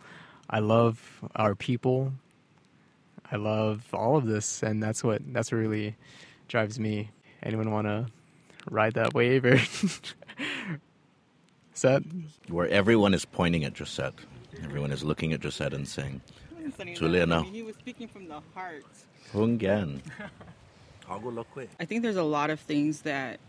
I 0.50 0.58
love 0.58 1.22
our 1.36 1.54
people. 1.54 2.12
I 3.30 3.36
love 3.36 3.86
all 3.92 4.16
of 4.16 4.26
this, 4.26 4.62
and 4.62 4.82
that's 4.82 5.02
what 5.02 5.22
that's 5.32 5.50
what 5.50 5.58
really 5.58 5.96
drives 6.48 6.78
me. 6.78 7.10
Anyone 7.42 7.70
want 7.70 7.86
to 7.86 8.06
ride 8.70 8.94
that 8.94 9.14
wave 9.14 9.44
or 9.44 9.58
set? 11.74 12.02
Where 12.48 12.68
everyone 12.68 13.14
is 13.14 13.24
pointing 13.24 13.64
at 13.64 13.74
Josette. 13.74 14.14
Everyone 14.62 14.92
is 14.92 15.02
looking 15.02 15.32
at 15.32 15.42
Josette 15.42 15.74
and 15.74 15.86
saying, 15.86 16.20
Julia, 16.94 17.26
no. 17.26 17.42
He 17.42 17.62
was 17.62 17.76
speaking 17.76 18.08
from 18.08 18.28
the 18.28 18.40
heart. 18.54 18.84
Hungen. 19.32 20.00
I 21.78 21.84
think 21.84 22.02
there's 22.02 22.16
a 22.16 22.22
lot 22.22 22.50
of 22.50 22.60
things 22.60 23.02
that 23.02 23.40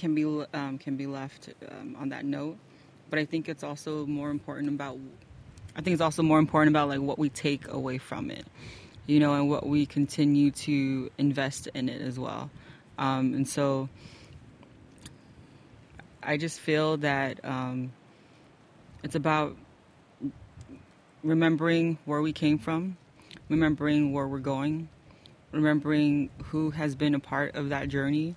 can 0.00 0.14
be 0.14 0.24
um, 0.54 0.78
can 0.78 0.96
be 0.96 1.06
left 1.06 1.50
um, 1.70 1.96
on 1.98 2.08
that 2.08 2.24
note, 2.24 2.56
but 3.10 3.18
I 3.18 3.24
think 3.24 3.48
it's 3.48 3.62
also 3.62 4.06
more 4.06 4.30
important 4.30 4.68
about. 4.68 4.98
I 5.76 5.82
think 5.82 5.94
it's 5.94 6.02
also 6.02 6.22
more 6.22 6.38
important 6.38 6.72
about 6.72 6.88
like 6.88 7.00
what 7.00 7.18
we 7.18 7.28
take 7.28 7.68
away 7.68 7.98
from 7.98 8.30
it, 8.30 8.44
you 9.06 9.20
know, 9.20 9.34
and 9.34 9.48
what 9.48 9.66
we 9.66 9.86
continue 9.86 10.50
to 10.50 11.10
invest 11.18 11.68
in 11.74 11.88
it 11.88 12.00
as 12.00 12.18
well. 12.18 12.50
Um, 12.98 13.34
and 13.34 13.48
so, 13.48 13.88
I 16.22 16.36
just 16.36 16.58
feel 16.58 16.96
that 16.98 17.44
um, 17.44 17.92
it's 19.04 19.14
about 19.14 19.56
remembering 21.22 21.98
where 22.04 22.22
we 22.22 22.32
came 22.32 22.58
from, 22.58 22.96
remembering 23.48 24.12
where 24.12 24.26
we're 24.26 24.38
going, 24.38 24.88
remembering 25.52 26.30
who 26.44 26.70
has 26.70 26.94
been 26.94 27.14
a 27.14 27.20
part 27.20 27.54
of 27.54 27.68
that 27.68 27.88
journey 27.88 28.34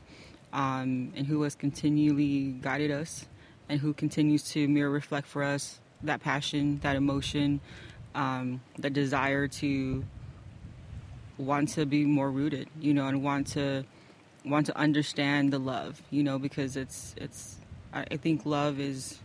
um, 0.53 1.11
and 1.15 1.27
who 1.27 1.41
has 1.41 1.55
continually 1.55 2.51
guided 2.61 2.91
us 2.91 3.25
and 3.67 3.79
who 3.79 3.93
continues 3.93 4.43
to 4.51 4.67
mirror 4.67 4.89
reflect 4.89 5.27
for 5.27 5.43
us 5.43 5.79
that 6.03 6.21
passion, 6.21 6.79
that 6.83 6.95
emotion, 6.95 7.59
um, 8.13 8.61
the 8.77 8.89
desire 8.89 9.47
to 9.47 10.03
want 11.37 11.69
to 11.69 11.85
be 11.85 12.05
more 12.05 12.29
rooted, 12.29 12.69
you 12.79 12.93
know, 12.93 13.07
and 13.07 13.23
want 13.23 13.47
to 13.47 13.83
want 14.45 14.65
to 14.67 14.77
understand 14.77 15.51
the 15.51 15.59
love, 15.59 16.01
you 16.11 16.23
know, 16.23 16.37
because 16.37 16.77
it's 16.77 17.15
it's 17.17 17.57
I 17.91 18.17
think 18.17 18.45
love 18.45 18.79
is 18.79 19.19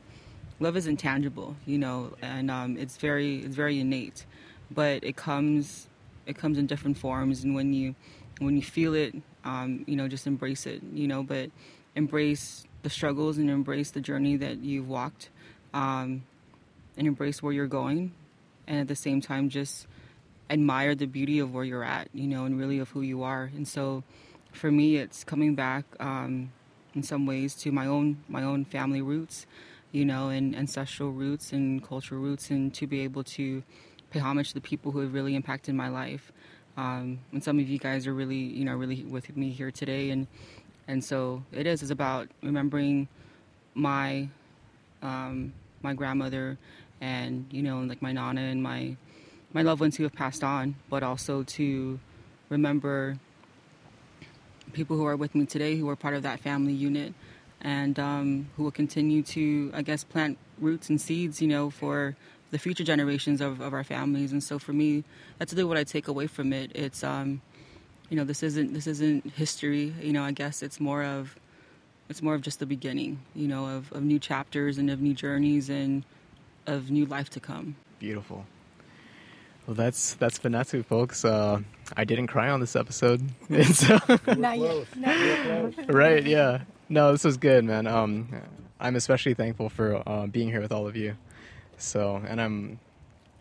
love 0.61 0.77
is 0.77 0.87
intangible, 0.87 1.57
you 1.67 1.79
know, 1.79 2.15
and 2.23 2.51
um, 2.51 2.77
it's 2.79 2.97
very 2.97 3.41
it's 3.41 3.57
very 3.57 3.81
innate, 3.81 4.25
but 4.71 5.05
it 5.05 5.17
comes 5.17 5.89
it 6.27 6.37
comes 6.37 6.59
in 6.59 6.67
different 6.67 6.97
forms, 6.97 7.45
and 7.45 7.55
when 7.55 7.73
you 7.73 7.95
when 8.39 8.57
you 8.57 8.63
feel 8.63 8.95
it, 8.95 9.15
um, 9.49 9.85
you 9.87 9.97
know, 9.97 10.09
just 10.09 10.27
embrace 10.27 10.67
it, 10.67 10.83
you 10.93 11.09
know, 11.09 11.23
but 11.23 11.51
embrace 11.95 12.67
the 12.83 12.91
struggles 12.91 13.39
and 13.39 13.49
embrace 13.49 13.91
the 13.91 14.01
journey 14.01 14.37
that 14.37 14.59
you've 14.59 14.89
walked, 14.89 15.31
um, 15.73 16.23
and 16.99 17.07
embrace 17.07 17.43
where 17.43 17.53
you're 17.53 17.67
going, 17.67 18.13
and 18.67 18.79
at 18.79 18.89
the 18.89 18.97
same 18.97 19.21
time 19.23 19.49
just 19.49 19.87
admire 20.51 20.95
the 20.95 21.07
beauty 21.07 21.39
of 21.39 21.55
where 21.55 21.65
you're 21.65 21.85
at, 21.85 22.09
you 22.13 22.27
know, 22.27 22.45
and 22.45 22.59
really 22.59 22.79
of 22.79 22.91
who 22.91 23.01
you 23.01 23.23
are. 23.23 23.51
And 23.55 23.67
so, 23.67 24.05
for 24.53 24.71
me, 24.71 24.97
it's 24.97 25.25
coming 25.25 25.55
back 25.55 25.85
um, 25.99 26.53
in 26.95 27.03
some 27.03 27.25
ways 27.25 27.55
to 27.63 27.73
my 27.73 27.87
own 27.87 28.19
my 28.29 28.43
own 28.43 28.67
family 28.67 29.01
roots, 29.01 29.47
you 29.93 30.05
know, 30.05 30.29
and 30.29 30.55
ancestral 30.55 31.11
roots 31.11 31.53
and 31.53 31.83
cultural 31.83 32.21
roots, 32.21 32.51
and 32.51 32.75
to 32.75 32.87
be 32.87 33.01
able 33.01 33.25
to 33.25 33.63
pay 34.11 34.21
homage 34.21 34.49
to 34.49 34.55
the 34.55 34.61
people 34.61 34.93
who 34.93 35.01
have 35.01 35.15
really 35.15 35.35
impacted 35.35 35.75
my 35.75 35.89
life. 35.89 36.33
Um, 36.79 37.19
and 37.33 37.43
some 37.43 37.59
of 37.59 37.69
you 37.69 37.77
guys 37.77 38.07
are 38.07 38.15
really, 38.15 38.37
you 38.37 38.65
know, 38.65 38.77
really 38.77 39.03
with 39.03 39.37
me 39.37 39.51
here 39.51 39.73
today, 39.73 40.11
and 40.11 40.29
and 40.87 41.03
so 41.03 41.43
it 41.51 41.67
is. 41.67 41.83
It's 41.83 41.91
about 41.91 42.29
remembering 42.41 43.09
my 43.75 44.29
um, 45.03 45.53
my 45.83 45.93
grandmother, 45.93 46.57
and 47.01 47.47
you 47.51 47.63
know, 47.63 47.81
like 47.81 48.01
my 48.01 48.13
nana 48.13 48.43
and 48.43 48.63
my 48.63 48.95
my 49.53 49.63
loved 49.63 49.81
ones 49.81 49.97
who 49.97 50.05
have 50.05 50.15
passed 50.15 50.45
on, 50.45 50.77
but 50.89 51.03
also 51.03 51.43
to 51.43 51.99
remember 52.49 53.19
people 54.73 54.97
who 54.97 55.05
are 55.05 55.17
with 55.17 55.35
me 55.35 55.47
today 55.47 55.77
who 55.77 55.89
are 55.89 55.97
part 55.97 56.15
of 56.15 56.23
that 56.23 56.39
family 56.39 56.73
unit 56.73 57.13
and 57.61 57.99
um, 57.99 58.49
who 58.57 58.63
will 58.63 58.71
continue 58.71 59.23
to, 59.23 59.73
I 59.75 59.83
guess, 59.83 60.05
plant 60.05 60.39
roots 60.61 60.91
and 60.91 61.01
seeds, 61.01 61.43
you 61.43 61.49
know, 61.49 61.71
for 61.71 62.15
the 62.51 62.59
future 62.59 62.85
generations 62.85 63.41
of, 63.41 63.61
of 63.61 63.73
our 63.75 63.85
families. 63.85 64.33
And 64.33 64.43
so 64.43 64.59
for 64.59 64.73
me, 64.73 65.05
that's 65.39 65.53
really 65.53 65.65
what 65.65 65.77
I 65.77 65.85
take 65.85 66.09
away 66.09 66.27
from 66.27 66.53
it. 66.53 66.73
It's, 66.75 67.05
um, 67.05 67.41
you 68.09 68.17
know, 68.17 68.25
this 68.25 68.43
isn't 68.43 68.73
this 68.73 68.87
isn't 68.87 69.33
history. 69.33 69.95
You 70.03 70.13
know, 70.13 70.23
I 70.23 70.33
guess 70.33 70.63
it's 70.63 70.81
more 70.81 71.05
of 71.05 71.37
it's 72.09 72.23
more 72.23 72.35
of 72.35 72.43
just 72.43 72.59
the 72.59 72.67
beginning. 72.67 73.21
You 73.35 73.49
know, 73.49 73.67
of, 73.67 73.93
of 73.93 74.03
new 74.03 74.19
chapters 74.19 74.79
and 74.79 74.91
of 74.91 75.01
new 75.01 75.15
journeys 75.15 75.69
and 75.69 76.05
of 76.67 76.91
new 76.91 77.07
life 77.07 77.29
to 77.31 77.41
come. 77.41 77.77
Beautiful. 77.99 78.47
Well, 79.67 79.75
that's 79.75 80.15
that's 80.15 80.39
Fanachu, 80.39 80.83
folks. 80.85 81.25
Uh, 81.27 81.61
I 81.95 82.05
didn't 82.05 82.29
cry 82.29 82.49
on 82.49 82.61
this 82.61 82.75
episode. 82.75 83.21
It's, 83.51 83.87
Not 83.89 84.59
yet. 84.59 84.87
Not 84.97 85.19
yet. 85.19 85.93
right? 85.93 86.25
Yeah. 86.25 86.63
No, 86.89 87.13
this 87.13 87.25
was 87.25 87.37
good, 87.37 87.65
man. 87.65 87.87
Um, 87.87 88.29
I'm 88.81 88.97
especially 88.97 89.35
thankful 89.35 89.69
for 89.69 90.03
uh, 90.09 90.27
being 90.27 90.49
here 90.49 90.63
with 90.63 90.73
all 90.73 90.87
of 90.87 90.97
you. 90.97 91.17
So, 91.79 92.23
and 92.27 92.41
I'm 92.41 92.81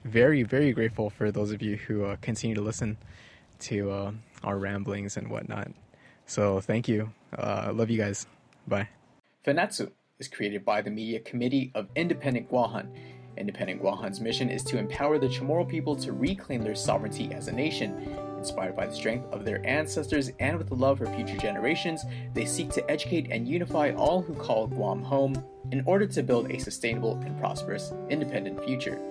very, 0.06 0.44
very 0.44 0.72
grateful 0.72 1.10
for 1.10 1.32
those 1.32 1.52
of 1.52 1.62
you 1.62 1.76
who 1.76 2.06
uh, 2.06 2.16
continue 2.22 2.56
to 2.56 2.62
listen 2.62 2.98
to 3.60 3.92
uh, 3.92 4.12
our 4.44 4.58
ramblings 4.58 5.18
and 5.18 5.30
whatnot. 5.30 5.72
So, 6.26 6.62
thank 6.62 6.88
you. 6.88 7.12
Uh, 7.38 7.72
love 7.74 7.90
you 7.90 7.98
guys. 7.98 8.28
Bye. 8.68 8.90
Fanachu 9.46 9.92
is 10.20 10.28
created 10.28 10.64
by 10.64 10.82
the 10.82 10.90
Media 10.90 11.20
Committee 11.20 11.72
of 11.76 11.88
Independent 11.96 12.50
Guahan. 12.50 12.88
Independent 13.38 13.82
Guahan's 13.82 14.20
mission 14.20 14.50
is 14.50 14.64
to 14.64 14.78
empower 14.78 15.20
the 15.20 15.28
Chamorro 15.28 15.68
people 15.68 15.96
to 15.98 16.12
reclaim 16.12 16.64
their 16.64 16.76
sovereignty 16.76 17.32
as 17.34 17.48
a 17.48 17.52
nation. 17.52 18.18
Inspired 18.48 18.78
by 18.78 18.86
the 18.86 18.96
strength 18.96 19.28
of 19.34 19.44
their 19.44 19.60
ancestors 19.68 20.32
and 20.40 20.58
with 20.58 20.70
the 20.70 20.74
love 20.74 21.00
for 21.00 21.08
future 21.08 21.36
generations, 21.36 22.06
they 22.34 22.46
seek 22.46 22.70
to 22.72 22.90
educate 22.90 23.28
and 23.30 23.46
unify 23.46 23.92
all 23.92 24.22
who 24.22 24.34
call 24.34 24.68
Guam 24.68 25.02
home 25.02 25.36
in 25.74 25.84
order 25.86 26.08
to 26.08 26.24
build 26.24 26.50
a 26.50 26.58
sustainable 26.58 27.20
and 27.26 27.38
prosperous 27.40 27.92
independent 28.10 28.64
future. 28.64 29.02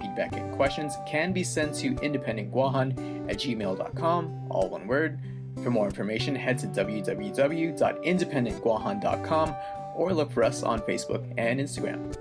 Feedback 0.00 0.36
and 0.36 0.54
questions 0.54 0.94
can 1.08 1.32
be 1.32 1.42
sent 1.42 1.74
to 1.74 1.96
independentguahan 1.96 3.28
at 3.28 3.38
gmail.com, 3.38 4.46
all 4.48 4.68
one 4.68 4.86
word. 4.86 5.18
For 5.64 5.70
more 5.70 5.86
information, 5.86 6.36
head 6.36 6.56
to 6.58 6.68
www.independentguahan.com 6.68 9.56
or 9.96 10.12
look 10.12 10.30
for 10.30 10.44
us 10.44 10.62
on 10.62 10.78
Facebook 10.82 11.34
and 11.36 11.58
Instagram. 11.58 12.16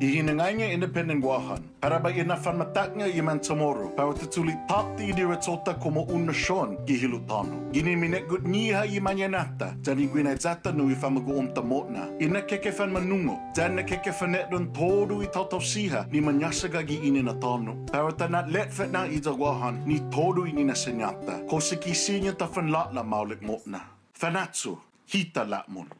Ihinanganya 0.00 0.72
independent 0.72 1.20
wahan. 1.20 1.60
Para 1.76 2.00
ba 2.00 2.08
inafanmatagnya 2.08 3.04
iman 3.20 3.36
tomorrow. 3.36 3.92
Para 3.92 4.16
tutuli 4.16 4.56
tati 4.64 5.12
diretsota 5.12 5.76
como 5.76 6.08
un 6.08 6.24
nation 6.24 6.78
gihilutano. 6.88 7.68
Gini 7.68 7.96
minegut 7.96 8.40
niha 8.48 8.86
imanyanata. 8.88 9.76
Jani 9.84 10.08
gwinezata 10.08 10.72
nui 10.72 10.94
famagu 10.94 11.36
omtamotna. 11.36 12.08
Ina 12.18 12.40
kekefan 12.48 12.90
manungo. 12.92 13.36
Jan 13.54 13.76
na 13.76 13.82
kekefanetron 13.82 14.72
todu 14.72 15.22
itotosiha 15.22 16.06
ni 16.10 16.20
manyasaga 16.20 16.82
gi 16.82 16.96
ininatano. 17.04 17.84
Para 17.92 18.12
tanat 18.12 18.48
letfet 18.48 18.90
na 18.90 19.04
idagwahan 19.04 19.84
ni 19.84 20.00
todu 20.08 20.46
ininasenyata. 20.46 21.44
Kosikisinya 21.44 22.32
tafan 22.32 22.72
latla 22.72 23.04
maulik 23.04 23.42
motna. 23.42 23.80
Fanatsu. 24.16 24.78
Hita 25.12 25.44
latmun. 25.44 25.99